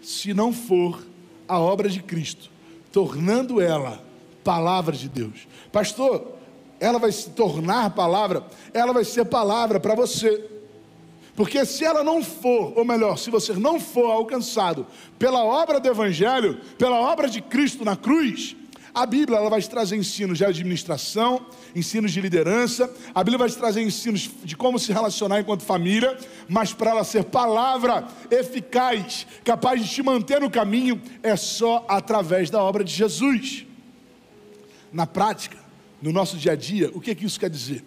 se 0.00 0.32
não 0.32 0.52
for 0.52 1.06
a 1.46 1.58
obra 1.58 1.88
de 1.88 2.02
Cristo, 2.02 2.50
tornando 2.90 3.60
ela 3.60 4.02
palavra 4.42 4.96
de 4.96 5.08
Deus. 5.08 5.46
Pastor, 5.70 6.32
ela 6.80 6.98
vai 6.98 7.12
se 7.12 7.30
tornar 7.30 7.90
palavra, 7.90 8.44
ela 8.72 8.92
vai 8.92 9.04
ser 9.04 9.24
palavra 9.26 9.78
para 9.78 9.94
você. 9.94 10.48
Porque 11.34 11.64
se 11.64 11.84
ela 11.84 12.02
não 12.02 12.22
for, 12.22 12.76
ou 12.76 12.84
melhor, 12.84 13.16
se 13.16 13.30
você 13.30 13.52
não 13.52 13.80
for 13.80 14.10
alcançado 14.10 14.86
pela 15.18 15.44
obra 15.44 15.80
do 15.80 15.88
Evangelho, 15.88 16.60
pela 16.76 17.00
obra 17.00 17.28
de 17.28 17.40
Cristo 17.40 17.84
na 17.84 17.96
cruz, 17.96 18.56
a 18.94 19.06
Bíblia 19.06 19.38
ela 19.38 19.48
vai 19.48 19.60
te 19.60 19.70
trazer 19.70 19.96
ensinos 19.96 20.38
de 20.38 20.44
administração, 20.44 21.46
ensinos 21.74 22.12
de 22.12 22.20
liderança, 22.20 22.92
a 23.14 23.24
Bíblia 23.24 23.38
vai 23.38 23.48
te 23.48 23.56
trazer 23.56 23.82
ensinos 23.82 24.28
de 24.44 24.56
como 24.56 24.78
se 24.78 24.92
relacionar 24.92 25.40
enquanto 25.40 25.62
família, 25.62 26.16
mas 26.48 26.74
para 26.74 26.90
ela 26.90 27.04
ser 27.04 27.24
palavra 27.24 28.06
eficaz, 28.30 29.26
capaz 29.44 29.82
de 29.82 29.88
te 29.88 30.02
manter 30.02 30.40
no 30.40 30.50
caminho, 30.50 31.00
é 31.22 31.34
só 31.36 31.84
através 31.88 32.50
da 32.50 32.62
obra 32.62 32.84
de 32.84 32.92
Jesus. 32.92 33.66
Na 34.92 35.06
prática, 35.06 35.56
no 36.02 36.12
nosso 36.12 36.36
dia 36.36 36.52
a 36.52 36.56
dia, 36.56 36.90
o 36.92 37.00
que, 37.00 37.14
que 37.14 37.24
isso 37.24 37.40
quer 37.40 37.48
dizer? 37.48 37.82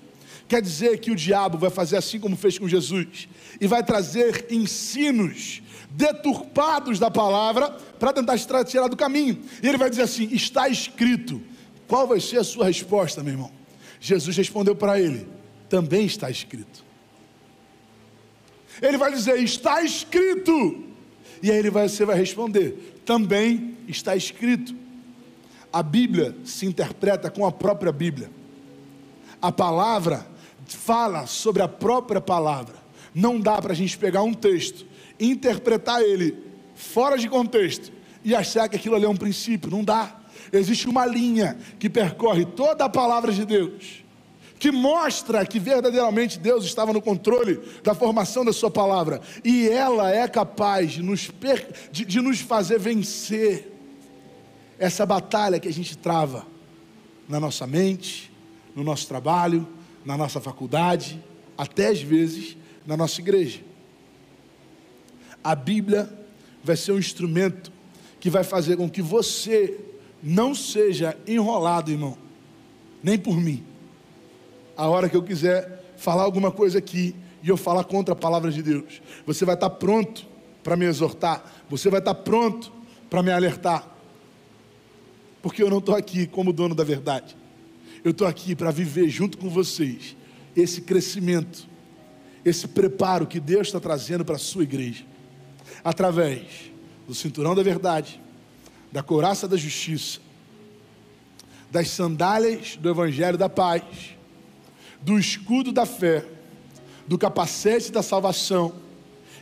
Quer 0.48 0.62
dizer 0.62 1.00
que 1.00 1.10
o 1.10 1.16
diabo 1.16 1.58
vai 1.58 1.70
fazer 1.70 1.98
assim 1.98 2.20
como 2.20 2.36
fez 2.36 2.60
com 2.60 2.68
Jesus 2.68 3.28
e 3.60 3.66
vai 3.66 3.84
trazer 3.84 4.46
ensinos 4.52 5.62
deturpados 5.90 7.00
da 7.00 7.10
palavra 7.10 7.72
para 8.00 8.14
tentar 8.14 8.38
te 8.38 8.48
tirar 8.66 8.88
do 8.88 8.96
caminho. 8.96 9.42
E 9.64 9.68
ele 9.68 9.78
vai 9.78 9.90
dizer 9.90 10.04
assim: 10.04 10.30
está 10.32 10.70
escrito. 10.70 11.42
Qual 11.88 12.08
vai 12.08 12.20
ser 12.20 12.38
a 12.38 12.44
sua 12.44 12.66
resposta, 12.66 13.24
meu 13.24 13.34
irmão? 13.34 13.52
Jesus 14.00 14.38
respondeu 14.38 14.76
para 14.76 15.00
ele: 15.00 15.28
também 15.68 16.06
está 16.06 16.30
escrito. 16.30 16.84
Ele 18.82 18.98
vai 18.98 19.12
dizer: 19.12 19.40
está 19.42 19.82
escrito. 19.82 20.84
E 21.42 21.50
aí 21.50 21.58
ele 21.58 21.72
vai, 21.72 21.90
você 21.90 22.06
vai 22.06 22.18
responder: 22.18 23.02
também 23.04 23.78
está 23.88 24.16
escrito. 24.16 24.76
A 25.74 25.82
Bíblia 25.82 26.36
se 26.46 26.66
interpreta 26.66 27.30
com 27.30 27.46
a 27.46 27.52
própria 27.52 27.92
Bíblia. 27.92 28.30
A 29.42 29.52
palavra 29.52 30.26
fala 30.68 31.28
sobre 31.28 31.62
a 31.62 31.68
própria 31.68 32.22
palavra. 32.22 32.76
Não 33.14 33.40
dá 33.40 33.62
para 33.62 33.74
a 33.74 33.76
gente 33.76 33.98
pegar 33.98 34.24
um 34.24 34.34
texto 34.34 34.86
interpretar 35.20 36.02
ele 36.02 36.38
fora 36.76 37.18
de 37.18 37.30
contexto 37.30 37.92
e 38.24 38.36
achar 38.36 38.68
que 38.68 38.76
aquilo 38.76 38.96
ali 38.96 39.06
é 39.06 39.10
um 39.10 39.16
princípio. 39.16 39.72
Não 39.72 39.84
dá. 39.84 40.18
Existe 40.52 40.88
uma 40.88 41.06
linha 41.06 41.58
que 41.80 41.90
percorre 41.90 42.46
toda 42.46 42.86
a 42.86 42.90
palavra 42.90 43.32
de 43.32 43.46
Deus, 43.46 44.04
que 44.60 44.72
mostra 44.72 45.46
que 45.46 45.60
verdadeiramente 45.60 46.40
Deus 46.40 46.66
estava 46.66 46.94
no 46.94 47.02
controle 47.02 47.60
da 47.84 47.94
formação 47.94 48.46
da 48.46 48.54
Sua 48.54 48.72
palavra, 48.72 49.22
e 49.44 49.68
ela 49.68 50.12
é 50.12 50.28
capaz 50.28 50.94
de 50.94 51.04
nos, 51.04 51.30
per... 51.30 51.68
de, 51.92 52.06
de 52.06 52.22
nos 52.22 52.40
fazer 52.40 52.80
vencer 52.80 53.72
essa 54.78 55.06
batalha 55.06 55.60
que 55.60 55.68
a 55.68 55.74
gente 55.74 55.98
trava 55.98 56.46
na 57.28 57.40
nossa 57.40 57.66
mente, 57.66 58.32
no 58.76 58.84
nosso 58.84 59.08
trabalho, 59.08 59.68
na 60.06 60.16
nossa 60.16 60.40
faculdade, 60.40 61.22
até 61.58 61.88
às 61.88 62.02
vezes 62.02 62.56
na 62.86 62.96
nossa 62.96 63.20
igreja. 63.20 63.62
A 65.44 65.56
Bíblia 65.56 66.10
vai 66.64 66.76
ser 66.76 66.92
um 66.92 67.00
instrumento 67.00 67.72
que 68.20 68.30
vai 68.30 68.44
fazer 68.44 68.78
com 68.78 68.90
que 68.90 69.02
você 69.02 69.80
não 70.22 70.56
seja 70.56 71.18
enrolado, 71.28 71.92
irmão, 71.92 72.18
nem 73.04 73.18
por 73.18 73.38
mim. 73.38 73.64
A 74.76 74.88
hora 74.88 75.08
que 75.08 75.16
eu 75.16 75.24
quiser 75.24 75.94
falar 75.98 76.24
alguma 76.24 76.52
coisa 76.52 76.80
aqui 76.80 77.16
e 77.44 77.50
eu 77.50 77.58
falar 77.58 77.84
contra 77.84 78.14
a 78.14 78.18
palavra 78.18 78.52
de 78.52 78.64
Deus, 78.64 79.02
você 79.26 79.46
vai 79.46 79.56
estar 79.56 79.70
pronto 79.70 80.26
para 80.64 80.76
me 80.76 80.86
exortar, 80.86 81.44
você 81.70 81.90
vai 81.90 82.00
estar 82.00 82.16
pronto 82.16 82.72
para 83.10 83.22
me 83.22 83.32
alertar, 83.32 83.88
porque 85.42 85.62
eu 85.62 85.70
não 85.70 85.78
estou 85.78 85.96
aqui 85.96 86.26
como 86.26 86.52
dono 86.52 86.74
da 86.74 86.84
verdade, 86.84 87.38
eu 88.06 88.12
estou 88.12 88.28
aqui 88.28 88.56
para 88.56 88.70
viver 88.70 89.10
junto 89.10 89.36
com 89.36 89.50
vocês 89.50 90.16
esse 90.56 90.82
crescimento, 90.82 91.68
esse 92.46 92.68
preparo 92.68 93.26
que 93.26 93.40
Deus 93.40 93.66
está 93.68 93.80
trazendo 93.80 94.24
para 94.24 94.36
a 94.36 94.40
sua 94.40 94.62
igreja 94.62 95.04
através 95.84 96.72
do 97.08 97.16
cinturão 97.16 97.56
da 97.56 97.64
verdade, 97.64 98.22
da 98.92 99.02
couraça 99.02 99.48
da 99.48 99.58
justiça, 99.58 100.20
das 101.72 101.90
sandálias 101.90 102.76
do 102.76 102.92
evangelho 102.92 103.40
da 103.40 103.50
paz, 103.50 103.84
do 105.02 105.18
escudo 105.18 105.72
da 105.72 105.88
fé, 105.88 106.24
do 107.08 107.18
capacete 107.18 107.92
da 107.92 108.04
salvação 108.04 108.76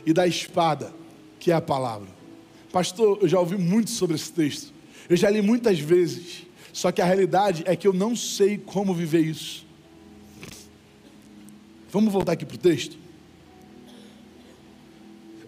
e 0.06 0.12
da 0.14 0.26
espada, 0.26 0.90
que 1.38 1.52
é 1.52 1.54
a 1.54 1.60
palavra. 1.60 2.08
Pastor, 2.72 3.18
eu 3.20 3.28
já 3.28 3.38
ouvi 3.38 3.58
muito 3.58 3.90
sobre 3.90 4.16
esse 4.16 4.32
texto. 4.32 4.72
Eu 5.06 5.18
já 5.18 5.28
li 5.28 5.42
muitas 5.42 5.78
vezes. 5.78 6.44
Só 6.74 6.90
que 6.90 7.00
a 7.00 7.04
realidade 7.04 7.62
é 7.66 7.76
que 7.76 7.86
eu 7.86 7.92
não 7.92 8.16
sei 8.16 8.58
como 8.58 8.92
viver 8.92 9.20
isso. 9.20 9.64
Vamos 11.88 12.12
voltar 12.12 12.32
aqui 12.32 12.44
para 12.44 12.56
o 12.56 12.58
texto? 12.58 12.98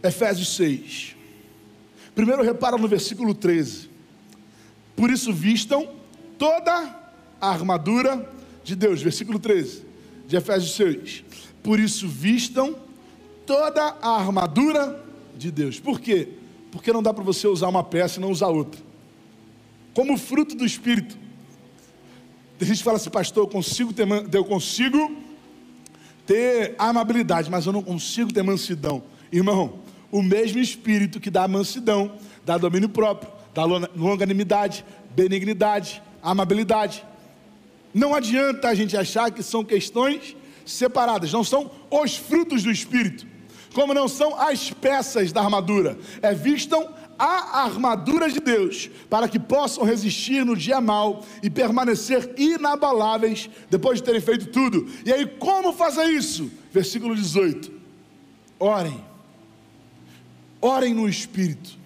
Efésios 0.01 0.55
6. 0.55 1.16
Primeiro 2.14 2.45
repara 2.45 2.79
no 2.79 2.87
versículo 2.87 3.35
13. 3.35 3.91
Por 4.95 5.11
isso 5.11 5.33
vistam 5.33 5.91
toda 6.39 6.97
a 7.41 7.51
armadura 7.51 8.33
de 8.62 8.77
Deus. 8.77 9.03
Versículo 9.03 9.41
13 9.41 9.83
de 10.29 10.37
Efésios 10.37 10.77
6. 10.77 11.24
Por 11.61 11.81
isso 11.81 12.07
vistam 12.07 12.77
toda 13.45 13.83
a 14.01 14.11
armadura 14.11 15.05
de 15.37 15.51
Deus. 15.51 15.81
Por 15.81 15.99
quê? 15.99 16.29
Porque 16.70 16.93
não 16.93 17.03
dá 17.03 17.12
para 17.12 17.24
você 17.24 17.49
usar 17.49 17.66
uma 17.66 17.83
peça 17.83 18.20
e 18.20 18.22
não 18.22 18.31
usar 18.31 18.47
outra. 18.47 18.86
Como 19.97 20.18
fruto 20.18 20.55
do 20.55 20.66
Espírito. 20.66 21.16
Tem 22.59 22.68
gente 22.68 22.78
que 22.78 22.84
fala 22.84 22.99
assim, 22.99 23.09
pastor, 23.09 23.44
eu 23.44 23.49
consigo 23.49 23.94
ter, 23.94 24.07
eu 24.30 24.44
consigo 24.44 25.16
ter 26.26 26.74
amabilidade, 26.78 27.51
mas 27.51 27.64
eu 27.64 27.72
não 27.72 27.82
consigo 27.82 28.30
ter 28.30 28.42
mansidão. 28.42 29.03
Irmão, 29.32 29.80
o 30.12 30.20
mesmo 30.20 30.59
Espírito 30.59 31.18
que 31.18 31.30
dá 31.30 31.49
mansidão, 31.49 32.12
dá 32.44 32.59
domínio 32.59 32.90
próprio, 32.90 33.32
dá 33.55 33.64
longanimidade, 33.64 34.84
benignidade, 35.12 36.03
amabilidade. 36.22 37.03
Não 37.94 38.14
adianta 38.14 38.68
a 38.68 38.74
gente 38.74 38.99
achar 38.99 39.30
que 39.30 39.42
são 39.42 39.64
questões 39.64 40.36
separadas, 40.66 41.32
não 41.32 41.42
são 41.42 41.70
os 41.90 42.18
frutos 42.18 42.62
do 42.62 42.70
Espírito, 42.70 43.26
como 43.72 43.94
não 43.94 44.09
são 44.09 44.38
as 44.38 44.70
peças 44.70 45.32
da 45.32 45.40
armadura, 45.40 45.99
é 46.20 46.34
vistam 46.34 46.86
a 47.19 47.62
armadura 47.62 48.31
de 48.31 48.41
Deus, 48.41 48.91
para 49.09 49.29
que 49.29 49.39
possam 49.39 49.85
resistir 49.85 50.45
no 50.45 50.57
dia 50.57 50.81
mal 50.81 51.25
e 51.43 51.49
permanecer 51.49 52.35
inabaláveis 52.37 53.49
depois 53.71 53.99
de 53.99 54.05
terem 54.05 54.21
feito 54.21 54.47
tudo. 54.47 54.87
E 55.05 55.12
aí, 55.12 55.27
como 55.27 55.73
fazer 55.73 56.05
isso? 56.05 56.51
Versículo 56.73 57.14
18: 57.14 57.73
Orem, 58.59 59.03
orem 60.61 60.95
no 60.95 61.09
Espírito, 61.09 61.79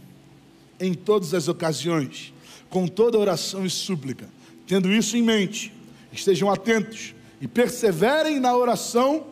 em 0.78 0.95
todas 0.95 1.35
as 1.35 1.49
ocasiões, 1.49 2.33
com 2.68 2.87
toda 2.87 3.18
oração 3.18 3.64
e 3.64 3.70
súplica, 3.70 4.28
tendo 4.66 4.93
isso 4.93 5.16
em 5.16 5.22
mente, 5.22 5.72
estejam 6.12 6.51
atentos 6.51 7.14
e 7.41 7.49
perseverem 7.49 8.41
na 8.41 8.57
oração 8.57 9.26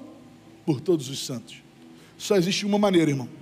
por 0.65 0.81
todos 0.81 1.09
os 1.09 1.25
santos. 1.25 1.57
Só 2.17 2.37
existe 2.37 2.67
uma 2.67 2.79
maneira, 2.79 3.11
irmão 3.11 3.38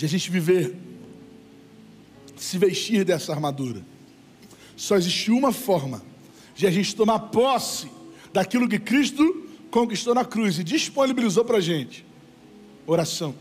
de 0.00 0.06
a 0.06 0.08
gente 0.08 0.30
viver, 0.30 0.74
se 2.34 2.56
vestir 2.56 3.04
dessa 3.04 3.34
armadura. 3.34 3.82
Só 4.74 4.96
existe 4.96 5.30
uma 5.30 5.52
forma 5.52 6.02
de 6.54 6.66
a 6.66 6.70
gente 6.70 6.96
tomar 6.96 7.18
posse 7.18 7.90
daquilo 8.32 8.66
que 8.66 8.78
Cristo 8.78 9.46
conquistou 9.70 10.14
na 10.14 10.24
cruz 10.24 10.58
e 10.58 10.64
disponibilizou 10.64 11.44
para 11.44 11.58
a 11.58 11.60
gente: 11.60 12.06
oração. 12.86 13.34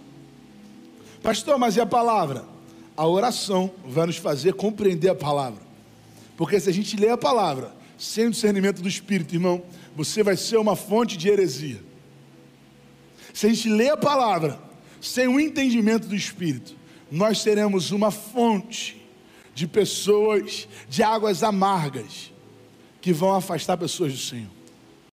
Pastor, 1.24 1.58
mas 1.58 1.78
e 1.78 1.80
a 1.80 1.86
palavra? 1.86 2.44
A 2.98 3.08
oração 3.08 3.72
vai 3.86 4.08
nos 4.08 4.18
fazer 4.18 4.54
compreender 4.54 5.08
a 5.08 5.16
palavra. 5.16 5.62
Porque 6.36 6.60
se 6.60 6.70
a 6.70 6.74
gente 6.74 6.98
lê 6.98 7.08
a 7.08 7.18
palavra 7.18 7.74
sem 7.98 8.28
o 8.28 8.32
discernimento 8.32 8.82
do 8.82 8.90
Espírito, 8.90 9.34
irmão, 9.34 9.64
você 9.96 10.22
vai 10.22 10.36
ser 10.36 10.58
uma 10.58 10.76
fonte 10.76 11.16
de 11.16 11.30
heresia. 11.30 11.82
Se 13.34 13.46
a 13.46 13.50
gente 13.50 13.70
lê 13.70 13.90
a 13.90 13.96
palavra 13.96 14.68
sem 15.02 15.28
o 15.28 15.40
entendimento 15.40 16.08
do 16.08 16.16
Espírito, 16.16 16.76
nós 17.12 17.42
seremos 17.42 17.92
uma 17.92 18.12
fonte 18.12 19.02
de 19.54 19.68
pessoas, 19.68 20.68
de 20.88 21.04
águas 21.04 21.44
amargas, 21.44 22.32
que 23.02 23.12
vão 23.12 23.34
afastar 23.34 23.78
pessoas 23.78 24.14
do 24.14 24.20
Senhor. 24.20 24.59